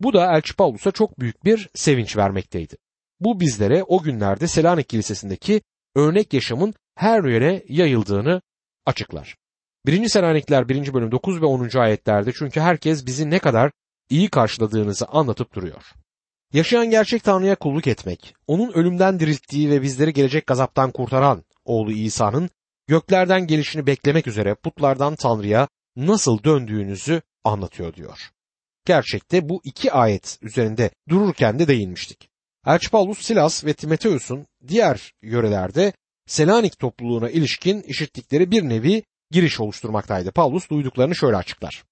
Bu 0.04 0.14
da 0.14 0.36
Elçi 0.36 0.56
Paulus'a 0.56 0.92
çok 0.92 1.20
büyük 1.20 1.46
bir 1.46 1.70
sevinç 1.76 2.18
vermekteydi. 2.18 2.76
Bu 3.20 3.40
bizlere 3.40 3.84
o 3.84 4.02
günlerde 4.02 4.48
Selanik 4.48 4.90
Kilisesi'ndeki 4.90 5.62
örnek 5.96 6.34
yaşamın 6.34 6.74
her 6.96 7.24
yere 7.24 7.64
yayıldığını 7.70 8.42
açıklar. 8.86 9.36
1. 9.86 10.08
Selanikler 10.08 10.70
1. 10.70 10.94
bölüm 10.94 11.12
9 11.12 11.42
ve 11.42 11.46
10. 11.46 11.78
ayetlerde 11.78 12.32
çünkü 12.34 12.60
herkes 12.60 13.06
bizi 13.06 13.30
ne 13.30 13.40
kadar 13.40 13.72
iyi 14.10 14.30
karşıladığınızı 14.30 15.06
anlatıp 15.06 15.54
duruyor. 15.54 15.84
Yaşayan 16.54 16.90
gerçek 16.90 17.24
Tanrı'ya 17.24 17.56
kulluk 17.56 17.88
etmek, 17.88 18.36
onun 18.48 18.72
ölümden 18.72 19.20
dirilttiği 19.20 19.70
ve 19.70 19.82
bizleri 19.82 20.14
gelecek 20.14 20.48
gazaptan 20.48 20.92
kurtaran 20.92 21.44
oğlu 21.66 21.92
İsa'nın 21.92 22.50
göklerden 22.88 23.48
gelişini 23.48 23.88
beklemek 23.88 24.28
üzere 24.28 24.56
putlardan 24.56 25.16
Tanrı'ya 25.16 25.68
nasıl 25.96 26.44
döndüğünüzü 26.44 27.22
anlatıyor 27.44 27.94
diyor. 27.94 28.32
Gerçekte 28.86 29.50
bu 29.50 29.62
iki 29.64 29.92
ayet 29.92 30.38
üzerinde 30.42 30.90
dururken 31.10 31.60
de 31.60 31.68
değinmiştik. 31.68 32.30
Elçi 32.68 32.90
Paulus 32.90 33.22
Silas 33.22 33.66
ve 33.66 33.74
Timoteus'un 33.74 34.48
diğer 34.68 35.14
yörelerde 35.22 35.94
Selanik 36.28 36.80
topluluğuna 36.80 37.30
ilişkin 37.30 37.82
işittikleri 37.82 38.52
bir 38.52 38.64
nevi 38.64 39.04
giriş 39.32 39.60
oluşturmaktaydı. 39.60 40.32
Paulus 40.32 40.70
duyduklarını 40.70 41.16
şöyle 41.16 41.38
açıklar. 41.38 41.84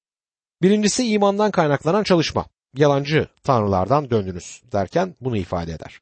Birincisi 0.61 1.07
imandan 1.07 1.51
kaynaklanan 1.51 2.03
çalışma. 2.03 2.45
Yalancı 2.75 3.27
tanrılardan 3.43 4.09
döndünüz 4.09 4.61
derken 4.71 5.15
bunu 5.21 5.37
ifade 5.37 5.73
eder. 5.73 5.99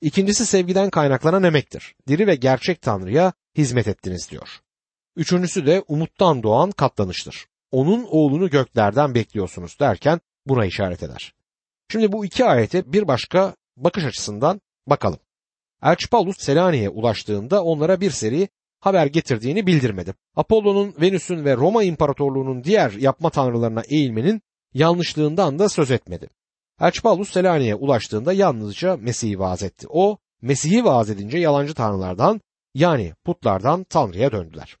İkincisi 0.00 0.46
sevgiden 0.46 0.90
kaynaklanan 0.90 1.42
emektir. 1.42 1.94
Diri 2.08 2.26
ve 2.26 2.34
gerçek 2.34 2.82
tanrıya 2.82 3.32
hizmet 3.56 3.88
ettiniz 3.88 4.30
diyor. 4.30 4.48
Üçüncüsü 5.16 5.66
de 5.66 5.84
umuttan 5.88 6.42
doğan 6.42 6.70
katlanıştır. 6.70 7.46
Onun 7.70 8.04
oğlunu 8.04 8.50
göklerden 8.50 9.14
bekliyorsunuz 9.14 9.80
derken 9.80 10.20
buna 10.50 10.66
işaret 10.66 11.02
eder. 11.02 11.32
Şimdi 11.88 12.12
bu 12.12 12.24
iki 12.24 12.44
ayete 12.44 12.92
bir 12.92 13.08
başka 13.08 13.54
bakış 13.76 14.04
açısından 14.04 14.60
bakalım. 14.86 15.18
Elçi 15.82 16.08
Paulus 16.08 16.36
Selanik'e 16.38 16.88
ulaştığında 16.88 17.64
onlara 17.64 18.00
bir 18.00 18.10
seri 18.10 18.48
haber 18.80 19.06
getirdiğini 19.06 19.66
bildirmedi. 19.66 20.14
Apollo'nun, 20.36 20.94
Venüs'ün 21.00 21.44
ve 21.44 21.56
Roma 21.56 21.84
İmparatorluğu'nun 21.84 22.64
diğer 22.64 22.90
yapma 22.92 23.30
tanrılarına 23.30 23.82
eğilmenin 23.88 24.42
yanlışlığından 24.74 25.58
da 25.58 25.68
söz 25.68 25.90
etmedi. 25.90 26.28
Elçi 26.80 27.02
Paulus 27.02 27.30
Selanik'e 27.30 27.74
ulaştığında 27.74 28.32
yalnızca 28.32 28.96
Mesih'i 28.96 29.38
vaaz 29.38 29.62
etti. 29.62 29.86
O, 29.90 30.18
Mesih'i 30.42 30.84
vaaz 30.84 31.10
edince 31.10 31.38
yalancı 31.38 31.74
tanrılardan 31.74 32.40
yani 32.74 33.14
putlardan 33.24 33.84
Tanrı'ya 33.84 34.32
döndüler. 34.32 34.76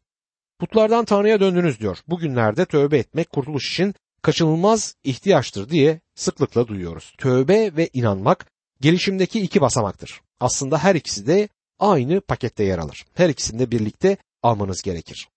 Putlardan 0.58 1.04
Tanrı'ya 1.04 1.40
döndünüz 1.40 1.80
diyor. 1.80 1.98
Bugünlerde 2.08 2.64
tövbe 2.64 2.98
etmek 2.98 3.30
kurtuluş 3.30 3.72
için 3.72 3.94
kaçınılmaz 4.22 4.94
ihtiyaçtır 5.04 5.68
diye 5.68 6.00
sıklıkla 6.14 6.68
duyuyoruz. 6.68 7.14
Tövbe 7.18 7.76
ve 7.76 7.90
inanmak 7.92 8.46
gelişimdeki 8.80 9.40
iki 9.40 9.60
basamaktır. 9.60 10.20
Aslında 10.40 10.78
her 10.78 10.94
ikisi 10.94 11.26
de 11.26 11.48
aynı 11.78 12.20
pakette 12.20 12.64
yer 12.64 12.78
alır. 12.78 13.04
Her 13.14 13.28
ikisini 13.28 13.58
de 13.58 13.70
birlikte 13.70 14.16
almanız 14.42 14.82
gerekir. 14.82 15.28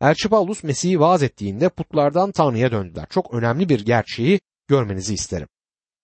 Elçi 0.00 0.28
Paulus 0.28 0.62
Mesih'i 0.62 1.00
vaaz 1.00 1.22
ettiğinde 1.22 1.68
putlardan 1.68 2.32
Tanrı'ya 2.32 2.72
döndüler. 2.72 3.06
Çok 3.10 3.34
önemli 3.34 3.68
bir 3.68 3.84
gerçeği 3.84 4.40
görmenizi 4.68 5.14
isterim. 5.14 5.48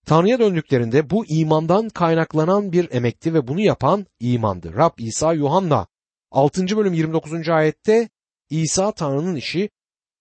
Tanrı'ya 0.07 0.39
döndüklerinde 0.39 1.11
bu 1.11 1.27
imandan 1.27 1.89
kaynaklanan 1.89 2.73
bir 2.73 2.93
emekti 2.93 3.35
ve 3.35 3.49
bunu 3.49 3.61
yapan 3.61 4.07
imandı. 4.21 4.75
Rab 4.75 4.93
İsa 4.99 5.33
Yuhanna 5.33 5.87
6. 6.31 6.77
bölüm 6.77 6.93
29. 6.93 7.49
ayette 7.49 8.09
İsa 8.51 8.93
Tanrı'nın 8.93 9.37
işi 9.37 9.71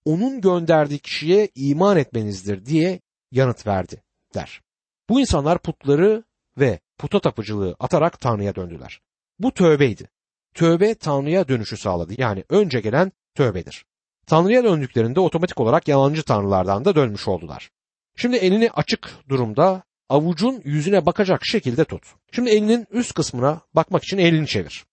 onun 0.05 0.41
gönderdiği 0.41 1.00
kişiye 1.00 1.50
iman 1.55 1.98
etmenizdir 1.98 2.65
diye 2.65 3.00
yanıt 3.31 3.67
verdi 3.67 4.03
der. 4.36 4.62
Bu 5.10 5.19
insanlar 5.19 5.57
putları 5.57 6.24
ve 6.57 6.79
puta 6.98 7.19
tapıcılığı 7.19 7.75
atarak 7.79 8.19
Tanrı'ya 8.19 8.55
döndüler. 8.55 9.01
Bu 9.39 9.51
tövbeydi. 9.51 10.10
Tövbe 10.53 10.95
Tanrı'ya 10.95 11.48
dönüşü 11.48 11.77
sağladı. 11.77 12.13
Yani 12.17 12.43
önce 12.50 12.79
gelen 12.79 13.12
tövbedir. 13.36 13.86
Tanrı'ya 14.27 14.63
döndüklerinde 14.63 15.19
otomatik 15.19 15.60
olarak 15.60 15.88
yalancı 15.88 16.24
tanrılardan 16.24 16.86
da 16.86 16.95
dönmüş 16.95 17.27
oldular. 17.27 17.69
Şimdi 18.15 18.38
elini 18.38 18.72
açık 18.72 19.10
durumda 19.29 19.83
avucun 20.10 20.62
yüzüne 20.63 21.05
bakacak 21.05 21.45
şekilde 21.45 21.86
tut. 21.86 22.03
Şimdi 22.31 22.50
elinin 22.50 22.88
üst 22.91 23.13
kısmına 23.13 23.62
bakmak 23.74 24.03
için 24.03 24.17
elini 24.17 24.48
çevir. 24.48 24.86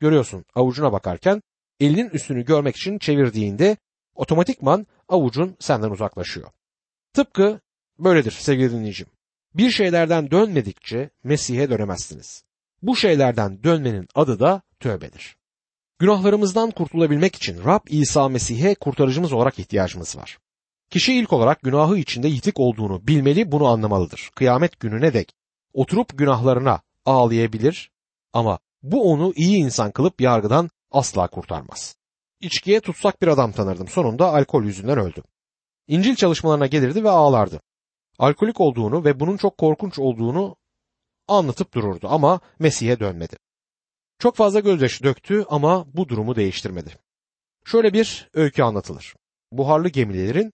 Görüyorsun 0.00 0.44
avucuna 0.54 0.92
bakarken 0.92 1.42
elinin 1.80 2.10
üstünü 2.10 2.44
görmek 2.44 2.76
için 2.76 2.98
çevirdiğinde 2.98 3.76
otomatikman 4.14 4.86
avucun 5.08 5.56
senden 5.60 5.90
uzaklaşıyor. 5.90 6.50
Tıpkı 7.12 7.60
böyledir 7.98 8.30
sevgili 8.30 8.70
dinleyicim. 8.72 9.06
Bir 9.54 9.70
şeylerden 9.70 10.30
dönmedikçe 10.30 11.10
Mesih'e 11.24 11.70
dönemezsiniz. 11.70 12.44
Bu 12.82 12.96
şeylerden 12.96 13.62
dönmenin 13.62 14.08
adı 14.14 14.40
da 14.40 14.62
tövbedir. 14.80 15.36
Günahlarımızdan 15.98 16.70
kurtulabilmek 16.70 17.34
için 17.34 17.64
Rab 17.64 17.80
İsa 17.88 18.28
Mesih'e 18.28 18.74
kurtarıcımız 18.74 19.32
olarak 19.32 19.58
ihtiyacımız 19.58 20.16
var. 20.16 20.38
Kişi 20.90 21.14
ilk 21.14 21.32
olarak 21.32 21.62
günahı 21.62 21.98
içinde 21.98 22.28
yitik 22.28 22.60
olduğunu 22.60 23.06
bilmeli, 23.06 23.52
bunu 23.52 23.66
anlamalıdır. 23.66 24.30
Kıyamet 24.34 24.80
gününe 24.80 25.12
dek 25.12 25.32
oturup 25.72 26.18
günahlarına 26.18 26.80
ağlayabilir 27.04 27.90
ama 28.32 28.58
bu 28.82 29.12
onu 29.12 29.32
iyi 29.36 29.56
insan 29.56 29.90
kılıp 29.90 30.20
yargıdan 30.20 30.70
asla 30.90 31.28
kurtarmaz. 31.28 31.96
İçkiye 32.44 32.80
tutsak 32.80 33.22
bir 33.22 33.28
adam 33.28 33.52
tanırdım. 33.52 33.88
Sonunda 33.88 34.32
alkol 34.34 34.64
yüzünden 34.64 34.98
öldü. 34.98 35.22
İncil 35.88 36.14
çalışmalarına 36.14 36.66
gelirdi 36.66 37.04
ve 37.04 37.10
ağlardı. 37.10 37.60
Alkolik 38.18 38.60
olduğunu 38.60 39.04
ve 39.04 39.20
bunun 39.20 39.36
çok 39.36 39.58
korkunç 39.58 39.98
olduğunu 39.98 40.56
anlatıp 41.28 41.74
dururdu 41.74 42.08
ama 42.10 42.40
Mesih'e 42.58 43.00
dönmedi. 43.00 43.36
Çok 44.18 44.36
fazla 44.36 44.60
gözyaşı 44.60 45.04
döktü 45.04 45.44
ama 45.48 45.86
bu 45.94 46.08
durumu 46.08 46.36
değiştirmedi. 46.36 46.90
Şöyle 47.64 47.92
bir 47.92 48.28
öykü 48.34 48.62
anlatılır. 48.62 49.14
Buharlı 49.52 49.88
gemilerin 49.88 50.52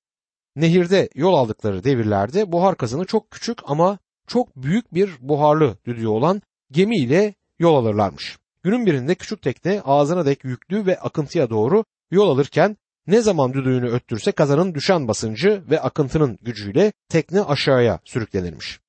nehirde 0.56 1.08
yol 1.14 1.34
aldıkları 1.34 1.84
devirlerde 1.84 2.52
buhar 2.52 2.76
kazanı 2.76 3.04
çok 3.04 3.30
küçük 3.30 3.58
ama 3.64 3.98
çok 4.26 4.56
büyük 4.56 4.94
bir 4.94 5.16
buharlı 5.20 5.78
düdüğü 5.84 6.08
olan 6.08 6.42
gemi 6.70 6.96
ile 6.96 7.34
yol 7.58 7.74
alırlarmış. 7.74 8.38
Günün 8.62 8.86
birinde 8.86 9.14
küçük 9.14 9.42
tekne 9.42 9.80
ağzına 9.84 10.26
dek 10.26 10.44
yüklü 10.44 10.86
ve 10.86 11.00
akıntıya 11.00 11.50
doğru 11.50 11.84
yol 12.10 12.30
alırken 12.30 12.76
ne 13.06 13.20
zaman 13.20 13.52
düdüğünü 13.52 13.90
öttürse 13.90 14.32
kazanın 14.32 14.74
düşen 14.74 15.08
basıncı 15.08 15.62
ve 15.70 15.80
akıntının 15.80 16.38
gücüyle 16.42 16.92
tekne 17.08 17.42
aşağıya 17.42 18.00
sürüklenirmiş. 18.04 18.80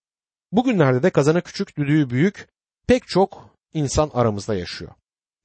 Bugünlerde 0.51 1.03
de 1.03 1.09
kazanı 1.09 1.41
küçük, 1.41 1.77
düdüğü 1.77 2.09
büyük, 2.09 2.47
pek 2.87 3.07
çok 3.07 3.55
insan 3.73 4.11
aramızda 4.13 4.55
yaşıyor. 4.55 4.91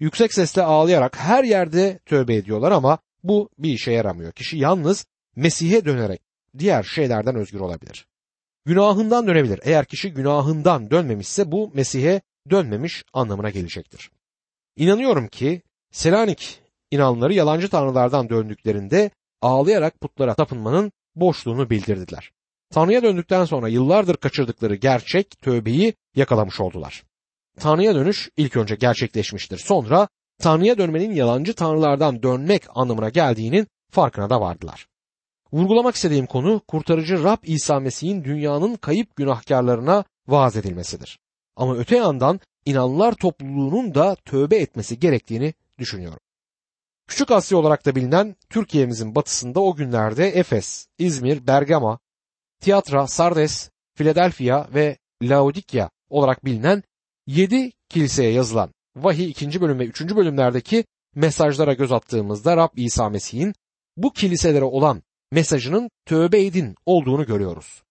Yüksek 0.00 0.34
sesle 0.34 0.62
ağlayarak 0.62 1.16
her 1.16 1.44
yerde 1.44 1.98
tövbe 2.06 2.34
ediyorlar 2.34 2.72
ama 2.72 2.98
bu 3.22 3.50
bir 3.58 3.70
işe 3.70 3.92
yaramıyor. 3.92 4.32
Kişi 4.32 4.58
yalnız 4.58 5.06
Mesih'e 5.36 5.84
dönerek 5.84 6.20
diğer 6.58 6.82
şeylerden 6.82 7.34
özgür 7.34 7.60
olabilir. 7.60 8.06
Günahından 8.64 9.26
dönebilir. 9.26 9.60
Eğer 9.62 9.84
kişi 9.84 10.12
günahından 10.12 10.90
dönmemişse 10.90 11.52
bu 11.52 11.70
Mesih'e 11.74 12.20
dönmemiş 12.50 13.04
anlamına 13.12 13.50
gelecektir. 13.50 14.10
İnanıyorum 14.76 15.28
ki 15.28 15.62
Selanik 15.92 16.60
inanları 16.90 17.34
yalancı 17.34 17.68
tanrılardan 17.68 18.28
döndüklerinde 18.28 19.10
ağlayarak 19.42 20.00
putlara 20.00 20.34
tapınmanın 20.34 20.92
boşluğunu 21.14 21.70
bildirdiler. 21.70 22.30
Tanrı'ya 22.70 23.02
döndükten 23.02 23.44
sonra 23.44 23.68
yıllardır 23.68 24.16
kaçırdıkları 24.16 24.74
gerçek 24.74 25.30
tövbeyi 25.42 25.94
yakalamış 26.16 26.60
oldular. 26.60 27.02
Tanrı'ya 27.60 27.94
dönüş 27.94 28.30
ilk 28.36 28.56
önce 28.56 28.74
gerçekleşmiştir. 28.74 29.58
Sonra 29.58 30.08
Tanrı'ya 30.38 30.78
dönmenin 30.78 31.12
yalancı 31.12 31.54
tanrılardan 31.54 32.22
dönmek 32.22 32.62
anlamına 32.74 33.08
geldiğinin 33.08 33.66
farkına 33.90 34.30
da 34.30 34.40
vardılar. 34.40 34.86
Vurgulamak 35.52 35.94
istediğim 35.94 36.26
konu 36.26 36.60
kurtarıcı 36.68 37.24
Rab 37.24 37.38
İsa 37.42 37.80
Mesih'in 37.80 38.24
dünyanın 38.24 38.74
kayıp 38.74 39.16
günahkarlarına 39.16 40.04
vaaz 40.28 40.56
edilmesidir. 40.56 41.18
Ama 41.56 41.76
öte 41.76 41.96
yandan 41.96 42.40
inanlılar 42.66 43.12
topluluğunun 43.12 43.94
da 43.94 44.14
tövbe 44.14 44.56
etmesi 44.56 44.98
gerektiğini 44.98 45.54
düşünüyorum. 45.78 46.20
Küçük 47.06 47.30
Asya 47.30 47.58
olarak 47.58 47.86
da 47.86 47.96
bilinen 47.96 48.36
Türkiye'mizin 48.50 49.14
batısında 49.14 49.60
o 49.60 49.74
günlerde 49.74 50.28
Efes, 50.28 50.86
İzmir, 50.98 51.46
Bergama, 51.46 51.98
Tiyatra, 52.60 53.06
Sardes, 53.06 53.70
Philadelphia 53.94 54.74
ve 54.74 54.96
Laodikya 55.22 55.90
olarak 56.10 56.44
bilinen 56.44 56.82
7 57.26 57.72
kiliseye 57.88 58.32
yazılan 58.32 58.70
vahiy 58.96 59.30
2. 59.30 59.60
bölüm 59.60 59.78
ve 59.78 59.84
3. 59.84 60.00
bölümlerdeki 60.16 60.84
mesajlara 61.14 61.72
göz 61.72 61.92
attığımızda 61.92 62.56
Rab 62.56 62.70
İsa 62.76 63.08
Mesih'in 63.08 63.54
bu 63.96 64.12
kiliselere 64.12 64.64
olan 64.64 65.02
mesajının 65.32 65.90
tövbe 66.06 66.44
edin 66.44 66.74
olduğunu 66.86 67.26
görüyoruz. 67.26 67.82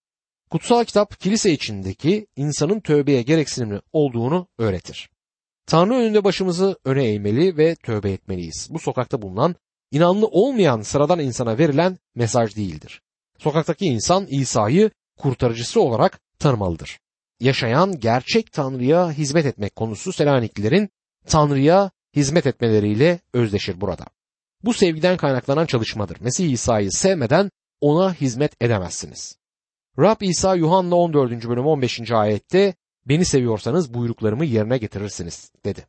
Kutsal 0.52 0.84
kitap 0.84 1.20
kilise 1.20 1.52
içindeki 1.52 2.28
insanın 2.36 2.80
tövbeye 2.80 3.22
gereksinimli 3.22 3.82
olduğunu 3.94 4.48
öğretir. 4.58 5.10
Tanrı 5.66 5.94
önünde 5.94 6.24
başımızı 6.24 6.80
öne 6.86 7.04
eğmeli 7.06 7.58
ve 7.58 7.76
tövbe 7.76 8.12
etmeliyiz. 8.12 8.68
Bu 8.72 8.80
sokakta 8.80 9.22
bulunan 9.22 9.56
inanlı 9.92 10.28
olmayan 10.28 10.82
sıradan 10.82 11.20
insana 11.20 11.58
verilen 11.58 11.98
mesaj 12.16 12.56
değildir. 12.56 13.02
Sokaktaki 13.38 13.86
insan 13.86 14.28
İsa'yı 14.30 14.92
kurtarıcısı 15.18 15.82
olarak 15.82 16.20
tanımalıdır. 16.40 17.00
Yaşayan 17.40 18.00
gerçek 18.00 18.52
Tanrı'ya 18.52 19.12
hizmet 19.12 19.46
etmek 19.46 19.76
konusu 19.76 20.14
Selaniklilerin 20.14 20.90
Tanrı'ya 21.28 21.92
hizmet 22.16 22.48
etmeleriyle 22.48 23.20
özdeşir 23.34 23.82
burada. 23.82 24.06
Bu 24.64 24.74
sevgiden 24.74 25.18
kaynaklanan 25.18 25.66
çalışmadır. 25.66 26.22
Mesih 26.22 26.52
İsa'yı 26.52 26.92
sevmeden 26.92 27.52
ona 27.82 28.14
hizmet 28.14 28.62
edemezsiniz. 28.62 29.38
Rab 30.00 30.22
İsa 30.22 30.56
Yuhanna 30.56 30.96
14. 30.96 31.50
bölüm 31.50 31.66
15. 31.66 32.12
ayette 32.12 32.76
beni 33.06 33.26
seviyorsanız 33.26 33.94
buyruklarımı 33.94 34.46
yerine 34.46 34.78
getirirsiniz 34.78 35.52
dedi. 35.66 35.88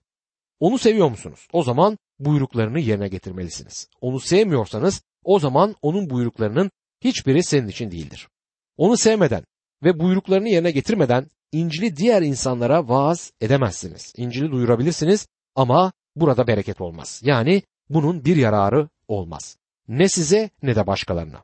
Onu 0.61 0.79
seviyor 0.79 1.11
musunuz? 1.11 1.49
O 1.53 1.63
zaman 1.63 1.99
buyruklarını 2.19 2.81
yerine 2.81 3.09
getirmelisiniz. 3.09 3.89
Onu 4.01 4.21
sevmiyorsanız 4.21 5.03
o 5.25 5.39
zaman 5.39 5.75
onun 5.83 6.11
buyruklarının 6.11 6.71
hiçbiri 7.05 7.43
senin 7.43 7.69
için 7.69 7.91
değildir. 7.91 8.29
Onu 8.77 8.97
sevmeden 8.97 9.45
ve 9.83 10.01
buyruklarını 10.01 10.49
yerine 10.49 10.71
getirmeden 10.71 11.31
İncil'i 11.53 11.97
diğer 11.97 12.23
insanlara 12.23 12.89
vaaz 12.89 13.33
edemezsiniz. 13.41 14.13
İncil'i 14.17 14.51
duyurabilirsiniz 14.51 15.29
ama 15.55 15.93
burada 16.17 16.47
bereket 16.47 16.81
olmaz. 16.81 17.21
Yani 17.25 17.63
bunun 17.89 18.25
bir 18.25 18.37
yararı 18.37 18.89
olmaz. 19.09 19.57
Ne 19.89 20.09
size 20.09 20.51
ne 20.63 20.77
de 20.77 20.87
başkalarına. 20.87 21.43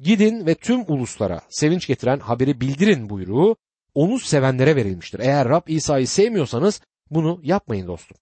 Gidin 0.00 0.46
ve 0.46 0.54
tüm 0.54 0.84
uluslara 0.88 1.40
sevinç 1.48 1.86
getiren 1.86 2.18
haberi 2.18 2.60
bildirin 2.60 3.10
buyruğu 3.10 3.56
onu 3.94 4.18
sevenlere 4.18 4.76
verilmiştir. 4.76 5.20
Eğer 5.20 5.48
Rab 5.48 5.62
İsa'yı 5.66 6.08
sevmiyorsanız 6.08 6.80
bunu 7.10 7.40
yapmayın 7.42 7.86
dostum. 7.86 8.16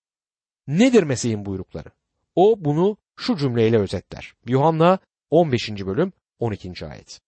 Nedir 0.67 1.03
Mesih'in 1.03 1.47
buyrukları? 1.47 1.89
O 2.35 2.65
bunu 2.65 2.97
şu 3.17 3.37
cümleyle 3.37 3.79
özetler. 3.79 4.35
Yuhanna 4.47 4.99
15. 5.31 5.71
bölüm 5.71 6.13
12. 6.39 6.87
ayet. 6.87 7.21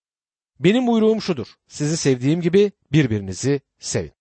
Benim 0.60 0.86
buyruğum 0.86 1.20
şudur. 1.20 1.46
Sizi 1.68 1.96
sevdiğim 1.96 2.40
gibi 2.40 2.72
birbirinizi 2.92 3.60
sevin. 3.78 4.12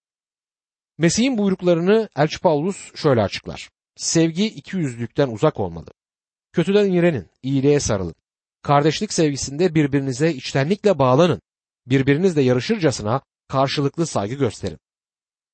Mesih'in 0.98 1.38
buyruklarını 1.38 2.10
Elçi 2.18 2.40
Paulus 2.40 2.96
şöyle 2.96 3.22
açıklar. 3.22 3.70
Sevgi 3.96 4.46
iki 4.46 4.78
yüzlükten 4.78 5.28
uzak 5.28 5.60
olmalı. 5.60 5.90
Kötüden 6.54 6.92
iğrenin, 6.92 7.28
iyiliğe 7.44 7.80
sarılın. 7.80 8.16
Kardeşlik 8.66 9.14
sevgisinde 9.14 9.76
birbirinize 9.76 10.34
içtenlikle 10.34 11.00
bağlanın. 11.00 11.42
Birbirinizle 11.88 12.42
yarışırcasına 12.42 13.22
karşılıklı 13.48 14.08
saygı 14.08 14.36
gösterin. 14.36 14.78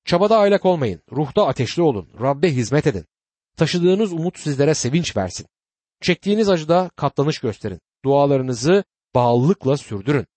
Çabada 0.06 0.38
aylak 0.38 0.66
olmayın, 0.66 1.02
ruhta 1.12 1.48
ateşli 1.48 1.82
olun, 1.82 2.10
Rabbe 2.22 2.52
hizmet 2.52 2.88
edin. 2.88 3.06
Taşıdığınız 3.58 4.14
umut 4.14 4.40
sizlere 4.40 4.74
sevinç 4.74 5.18
versin. 5.18 5.46
Çektiğiniz 6.02 6.50
acıda 6.50 6.92
katlanış 6.96 7.40
gösterin. 7.40 7.80
Dualarınızı 8.06 8.84
bağlılıkla 9.16 9.78
sürdürün. 9.78 10.28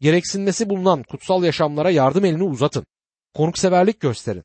Gereksinmesi 0.00 0.70
bulunan 0.70 1.02
kutsal 1.02 1.44
yaşamlara 1.44 1.90
yardım 1.90 2.24
elini 2.24 2.44
uzatın. 2.44 2.86
Konukseverlik 3.34 4.00
gösterin. 4.00 4.44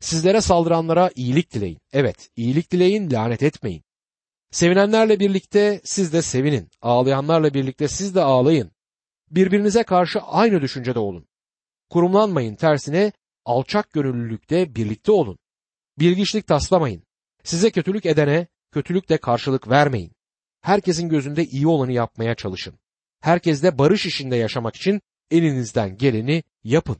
Sizlere 0.00 0.40
saldıranlara 0.40 1.10
iyilik 1.14 1.52
dileyin. 1.52 1.78
Evet, 1.92 2.30
iyilik 2.36 2.70
dileyin, 2.72 3.10
lanet 3.10 3.42
etmeyin. 3.42 3.85
Sevinenlerle 4.50 5.20
birlikte 5.20 5.80
siz 5.84 6.12
de 6.12 6.22
sevinin. 6.22 6.70
Ağlayanlarla 6.82 7.54
birlikte 7.54 7.88
siz 7.88 8.14
de 8.14 8.22
ağlayın. 8.22 8.70
Birbirinize 9.30 9.82
karşı 9.82 10.20
aynı 10.20 10.62
düşüncede 10.62 10.98
olun. 10.98 11.28
Kurumlanmayın 11.90 12.54
tersine 12.54 13.12
alçak 13.44 13.92
gönüllülükte 13.92 14.74
birlikte 14.74 15.12
olun. 15.12 15.38
Bilgiçlik 15.98 16.46
taslamayın. 16.46 17.02
Size 17.44 17.70
kötülük 17.70 18.06
edene 18.06 18.46
kötülükle 18.72 19.18
karşılık 19.18 19.68
vermeyin. 19.68 20.12
Herkesin 20.60 21.08
gözünde 21.08 21.44
iyi 21.44 21.66
olanı 21.66 21.92
yapmaya 21.92 22.34
çalışın. 22.34 22.78
Herkesle 23.20 23.78
barış 23.78 24.06
içinde 24.06 24.36
yaşamak 24.36 24.76
için 24.76 25.00
elinizden 25.30 25.96
geleni 25.96 26.42
yapın. 26.64 26.96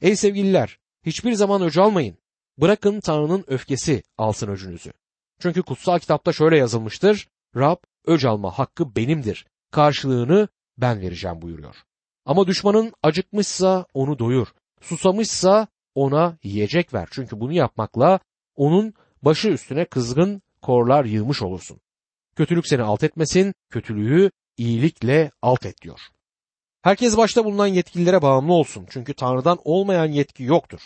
Ey 0.00 0.16
sevgililer, 0.16 0.78
hiçbir 1.06 1.32
zaman 1.32 1.62
öc 1.62 1.78
almayın. 1.78 2.18
Bırakın 2.58 3.00
Tanrı'nın 3.00 3.44
öfkesi 3.46 4.02
alsın 4.18 4.48
öcünüzü. 4.48 4.92
Çünkü 5.40 5.62
kutsal 5.62 5.98
kitapta 5.98 6.32
şöyle 6.32 6.56
yazılmıştır. 6.56 7.28
Rab 7.56 7.76
öc 8.06 8.28
alma 8.28 8.58
hakkı 8.58 8.96
benimdir. 8.96 9.46
Karşılığını 9.72 10.48
ben 10.78 11.00
vereceğim 11.00 11.42
buyuruyor. 11.42 11.76
Ama 12.24 12.46
düşmanın 12.46 12.92
acıkmışsa 13.02 13.86
onu 13.94 14.18
doyur. 14.18 14.48
Susamışsa 14.80 15.66
ona 15.94 16.38
yiyecek 16.42 16.94
ver. 16.94 17.08
Çünkü 17.10 17.40
bunu 17.40 17.52
yapmakla 17.52 18.20
onun 18.56 18.94
başı 19.22 19.48
üstüne 19.48 19.84
kızgın 19.84 20.42
korlar 20.62 21.04
yığmış 21.04 21.42
olursun. 21.42 21.80
Kötülük 22.36 22.66
seni 22.66 22.82
alt 22.82 23.04
etmesin, 23.04 23.54
kötülüğü 23.70 24.30
iyilikle 24.56 25.30
alt 25.42 25.66
et 25.66 25.82
diyor. 25.82 26.00
Herkes 26.82 27.16
başta 27.16 27.44
bulunan 27.44 27.66
yetkililere 27.66 28.22
bağımlı 28.22 28.52
olsun. 28.52 28.86
Çünkü 28.90 29.14
Tanrı'dan 29.14 29.58
olmayan 29.64 30.06
yetki 30.06 30.42
yoktur. 30.42 30.80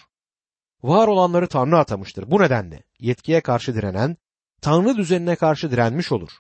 var 0.82 1.08
olanları 1.08 1.48
Tanrı 1.48 1.78
atamıştır. 1.78 2.30
Bu 2.30 2.42
nedenle 2.42 2.82
yetkiye 3.00 3.40
karşı 3.40 3.74
direnen, 3.74 4.16
Tanrı 4.64 4.96
düzenine 4.96 5.37
karşı 5.37 5.70
direnmiş 5.70 6.12
olur. 6.12 6.31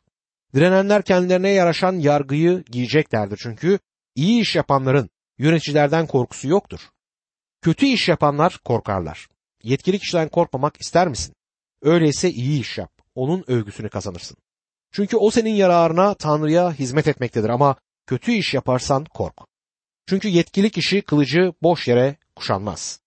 Direnenler 0.54 1.02
kendilerine 1.02 1.50
yaraşan 1.50 1.92
yargıyı 1.92 2.64
giyeceklerdir 2.70 3.38
çünkü 3.42 3.78
iyi 4.14 4.40
iş 4.40 4.56
yapanların 4.56 5.10
yöneticilerden 5.38 6.06
korkusu 6.06 6.48
yoktur. 6.48 6.80
Kötü 7.62 7.86
iş 7.86 8.08
yapanlar 8.08 8.60
korkarlar. 8.64 9.28
Yetkili 9.62 9.98
kişiden 9.98 10.28
korkmamak 10.28 10.80
ister 10.80 11.08
misin? 11.08 11.34
Öyleyse 11.82 12.30
iyi 12.30 12.60
iş 12.60 12.78
yap. 12.78 12.90
Onun 13.14 13.44
övgüsünü 13.46 13.88
kazanırsın. 13.88 14.36
Çünkü 14.92 15.16
o 15.16 15.30
senin 15.30 15.54
yararına 15.54 16.14
Tanrı'ya 16.14 16.72
hizmet 16.72 17.08
etmektedir 17.08 17.48
ama 17.48 17.76
kötü 18.06 18.32
iş 18.32 18.54
yaparsan 18.54 19.04
kork. 19.04 19.36
Çünkü 20.08 20.28
yetkili 20.28 20.70
kişi 20.70 21.02
kılıcı 21.02 21.52
boş 21.62 21.88
yere 21.88 22.16
kuşanmaz. 22.36 23.00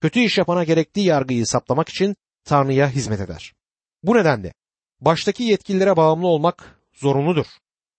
Kötü 0.00 0.20
iş 0.20 0.38
yapana 0.38 0.64
gerektiği 0.64 1.06
yargıyı 1.06 1.46
saplamak 1.46 1.88
için 1.88 2.16
Tanrı'ya 2.44 2.90
hizmet 2.90 3.20
eder. 3.20 3.52
Bu 4.02 4.14
nedenle 4.14 4.52
baştaki 5.04 5.42
yetkililere 5.42 5.96
bağımlı 5.96 6.26
olmak 6.26 6.80
zorunludur. 6.92 7.46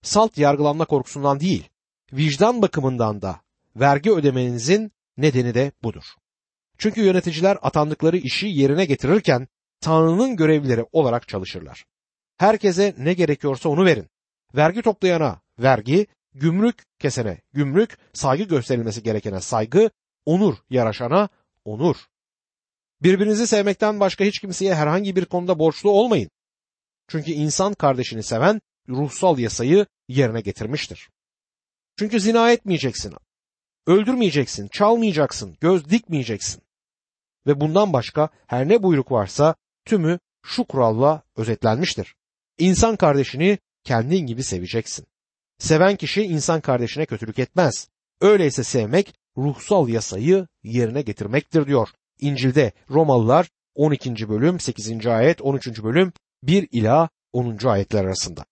Salt 0.01 0.37
yargılanma 0.37 0.85
korkusundan 0.85 1.39
değil, 1.39 1.69
vicdan 2.13 2.61
bakımından 2.61 3.21
da 3.21 3.41
vergi 3.75 4.11
ödemenizin 4.11 4.91
nedeni 5.17 5.53
de 5.53 5.71
budur. 5.83 6.03
Çünkü 6.77 7.01
yöneticiler 7.01 7.57
atandıkları 7.61 8.17
işi 8.17 8.47
yerine 8.47 8.85
getirirken 8.85 9.47
Tanrı'nın 9.81 10.35
görevlileri 10.35 10.85
olarak 10.91 11.27
çalışırlar. 11.27 11.85
Herkese 12.37 12.95
ne 12.97 13.13
gerekiyorsa 13.13 13.69
onu 13.69 13.85
verin. 13.85 14.09
Vergi 14.55 14.81
toplayana 14.81 15.41
vergi, 15.59 16.07
gümrük 16.33 16.83
kesene 16.99 17.41
gümrük, 17.53 17.97
saygı 18.13 18.43
gösterilmesi 18.43 19.03
gerekene 19.03 19.41
saygı, 19.41 19.89
onur 20.25 20.55
yaraşana 20.69 21.29
onur. 21.65 21.95
Birbirinizi 23.01 23.47
sevmekten 23.47 23.99
başka 23.99 24.23
hiç 24.23 24.39
kimseye 24.39 24.75
herhangi 24.75 25.15
bir 25.15 25.25
konuda 25.25 25.59
borçlu 25.59 25.89
olmayın. 25.89 26.29
Çünkü 27.07 27.31
insan 27.31 27.73
kardeşini 27.73 28.23
seven 28.23 28.61
ruhsal 28.89 29.39
yasayı 29.39 29.85
yerine 30.07 30.41
getirmiştir. 30.41 31.09
Çünkü 31.99 32.19
zina 32.19 32.51
etmeyeceksin, 32.51 33.13
öldürmeyeceksin, 33.87 34.67
çalmayacaksın, 34.67 35.57
göz 35.61 35.89
dikmeyeceksin. 35.89 36.61
Ve 37.47 37.61
bundan 37.61 37.93
başka 37.93 38.29
her 38.47 38.67
ne 38.67 38.83
buyruk 38.83 39.11
varsa 39.11 39.55
tümü 39.85 40.19
şu 40.45 40.63
kuralla 40.63 41.21
özetlenmiştir. 41.35 42.15
İnsan 42.57 42.95
kardeşini 42.95 43.59
kendin 43.83 44.25
gibi 44.25 44.43
seveceksin. 44.43 45.05
Seven 45.57 45.95
kişi 45.95 46.23
insan 46.23 46.61
kardeşine 46.61 47.05
kötülük 47.05 47.39
etmez. 47.39 47.87
Öyleyse 48.21 48.63
sevmek 48.63 49.13
ruhsal 49.37 49.89
yasayı 49.89 50.47
yerine 50.63 51.01
getirmektir 51.01 51.67
diyor. 51.67 51.89
İncil'de 52.19 52.71
Romalılar 52.89 53.49
12. 53.75 54.29
bölüm 54.29 54.59
8. 54.59 55.07
ayet 55.07 55.41
13. 55.41 55.83
bölüm 55.83 56.13
1 56.47 56.67
ila 56.71 57.09
10. 57.33 57.57
ayetler 57.65 58.05
arasında. 58.05 58.45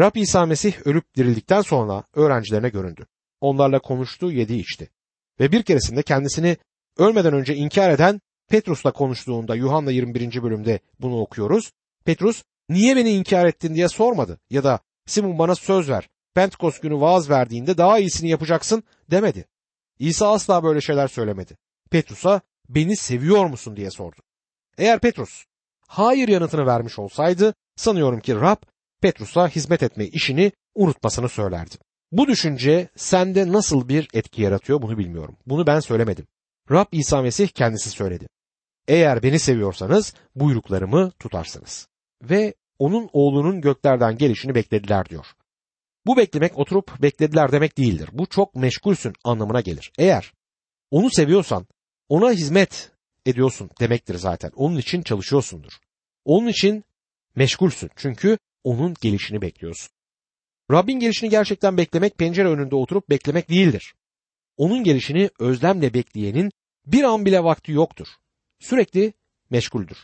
Rab 0.00 0.14
İsa 0.14 0.46
Mesih 0.46 0.86
ölüp 0.86 1.16
dirildikten 1.16 1.62
sonra 1.62 2.04
öğrencilerine 2.14 2.68
göründü. 2.68 3.06
Onlarla 3.40 3.78
konuştu, 3.78 4.32
yedi 4.32 4.54
içti. 4.54 4.90
Ve 5.40 5.52
bir 5.52 5.62
keresinde 5.62 6.02
kendisini 6.02 6.56
ölmeden 6.98 7.34
önce 7.34 7.54
inkar 7.54 7.90
eden 7.90 8.20
Petrus'la 8.48 8.92
konuştuğunda 8.92 9.54
Yuhanna 9.54 9.90
21. 9.90 10.42
bölümde 10.42 10.80
bunu 11.00 11.20
okuyoruz. 11.20 11.72
Petrus 12.04 12.42
niye 12.68 12.96
beni 12.96 13.10
inkar 13.10 13.46
ettin 13.46 13.74
diye 13.74 13.88
sormadı 13.88 14.40
ya 14.50 14.64
da 14.64 14.80
Simon 15.06 15.38
bana 15.38 15.54
söz 15.54 15.90
ver. 15.90 16.08
Pentekost 16.34 16.82
günü 16.82 17.00
vaaz 17.00 17.30
verdiğinde 17.30 17.78
daha 17.78 17.98
iyisini 17.98 18.30
yapacaksın 18.30 18.82
demedi. 19.10 19.44
İsa 19.98 20.32
asla 20.32 20.62
böyle 20.64 20.80
şeyler 20.80 21.08
söylemedi. 21.08 21.56
Petrus'a 21.90 22.40
beni 22.68 22.96
seviyor 22.96 23.46
musun 23.46 23.76
diye 23.76 23.90
sordu. 23.90 24.20
Eğer 24.78 25.00
Petrus 25.00 25.44
hayır 25.86 26.28
yanıtını 26.28 26.66
vermiş 26.66 26.98
olsaydı 26.98 27.54
sanıyorum 27.76 28.20
ki 28.20 28.34
Rab 28.34 28.62
Petrus'a 29.02 29.48
hizmet 29.48 29.82
etme 29.82 30.06
işini 30.06 30.52
unutmasını 30.74 31.28
söylerdi. 31.28 31.74
Bu 32.12 32.26
düşünce 32.26 32.88
sende 32.96 33.52
nasıl 33.52 33.88
bir 33.88 34.08
etki 34.14 34.42
yaratıyor 34.42 34.82
bunu 34.82 34.98
bilmiyorum. 34.98 35.36
Bunu 35.46 35.66
ben 35.66 35.80
söylemedim. 35.80 36.26
Rab 36.70 36.86
İsa 36.92 37.22
Mesih 37.22 37.48
kendisi 37.48 37.90
söyledi. 37.90 38.28
Eğer 38.88 39.22
beni 39.22 39.38
seviyorsanız 39.38 40.14
buyruklarımı 40.34 41.10
tutarsınız. 41.10 41.88
Ve 42.22 42.54
onun 42.78 43.10
oğlunun 43.12 43.60
göklerden 43.60 44.18
gelişini 44.18 44.54
beklediler 44.54 45.08
diyor. 45.08 45.26
Bu 46.06 46.16
beklemek 46.16 46.58
oturup 46.58 47.02
beklediler 47.02 47.52
demek 47.52 47.78
değildir. 47.78 48.10
Bu 48.12 48.26
çok 48.26 48.54
meşgulsün 48.54 49.12
anlamına 49.24 49.60
gelir. 49.60 49.92
Eğer 49.98 50.32
onu 50.90 51.10
seviyorsan 51.10 51.66
ona 52.08 52.30
hizmet 52.30 52.90
ediyorsun 53.26 53.70
demektir 53.80 54.14
zaten. 54.14 54.50
Onun 54.56 54.76
için 54.76 55.02
çalışıyorsundur. 55.02 55.72
Onun 56.24 56.46
için 56.46 56.84
meşgulsün 57.36 57.90
çünkü 57.96 58.38
onun 58.64 58.94
gelişini 59.00 59.42
bekliyorsun. 59.42 59.90
Rabbin 60.70 61.00
gelişini 61.00 61.30
gerçekten 61.30 61.76
beklemek 61.76 62.18
pencere 62.18 62.48
önünde 62.48 62.74
oturup 62.74 63.10
beklemek 63.10 63.50
değildir. 63.50 63.94
Onun 64.56 64.84
gelişini 64.84 65.30
özlemle 65.38 65.94
bekleyenin 65.94 66.50
bir 66.86 67.02
an 67.02 67.26
bile 67.26 67.44
vakti 67.44 67.72
yoktur. 67.72 68.06
Sürekli 68.60 69.12
meşguldür. 69.50 69.98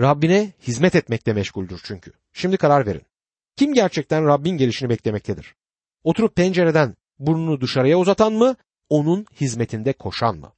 Rabbine 0.00 0.52
hizmet 0.66 0.94
etmekle 0.94 1.32
meşguldür 1.32 1.80
çünkü. 1.84 2.12
Şimdi 2.32 2.56
karar 2.56 2.86
verin. 2.86 3.02
Kim 3.56 3.74
gerçekten 3.74 4.26
Rabbin 4.26 4.56
gelişini 4.56 4.88
beklemektedir? 4.88 5.54
Oturup 6.04 6.36
pencereden 6.36 6.94
burnunu 7.18 7.60
dışarıya 7.60 7.98
uzatan 7.98 8.32
mı, 8.32 8.56
onun 8.88 9.26
hizmetinde 9.40 9.92
koşan 9.92 10.36
mı? 10.36 10.52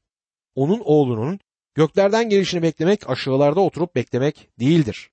Onun 0.55 0.81
oğlunun 0.85 1.41
göklerden 1.77 2.29
gelişini 2.29 2.63
beklemek 2.63 3.11
aşağılarda 3.11 3.61
oturup 3.61 3.95
beklemek 3.95 4.49
değildir. 4.61 5.11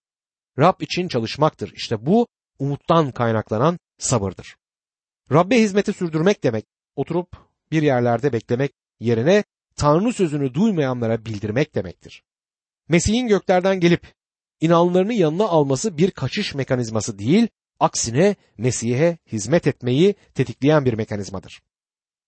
Rab 0.59 0.81
için 0.81 1.07
çalışmaktır. 1.07 1.73
İşte 1.75 2.05
bu 2.05 2.27
umuttan 2.59 3.11
kaynaklanan 3.11 3.79
sabırdır. 3.97 4.55
Rabbe 5.31 5.61
hizmeti 5.61 5.93
sürdürmek 5.93 6.43
demek, 6.43 6.65
oturup 6.95 7.27
bir 7.71 7.81
yerlerde 7.81 8.33
beklemek 8.33 8.71
yerine 8.99 9.43
Tanrı 9.75 10.13
sözünü 10.13 10.53
duymayanlara 10.53 11.25
bildirmek 11.25 11.75
demektir. 11.75 12.23
Mesih'in 12.89 13.27
göklerden 13.27 13.79
gelip 13.79 14.13
inanlarını 14.61 15.13
yanına 15.13 15.45
alması 15.45 15.97
bir 15.97 16.11
kaçış 16.11 16.55
mekanizması 16.55 17.19
değil, 17.19 17.47
aksine 17.79 18.35
Mesih'e 18.57 19.17
hizmet 19.31 19.67
etmeyi 19.67 20.15
tetikleyen 20.33 20.85
bir 20.85 20.93
mekanizmadır. 20.93 21.61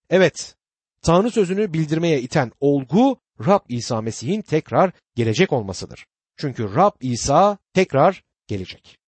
Evet, 0.09 0.55
Tanrı 1.01 1.31
sözünü 1.31 1.73
bildirmeye 1.73 2.21
iten 2.21 2.51
olgu 2.59 3.19
Rab 3.39 3.59
İsa 3.69 4.01
Mesih'in 4.01 4.41
tekrar 4.41 4.91
gelecek 5.15 5.53
olmasıdır. 5.53 6.05
Çünkü 6.37 6.75
Rab 6.75 6.91
İsa 7.01 7.57
tekrar 7.73 8.23
gelecek. 8.47 8.97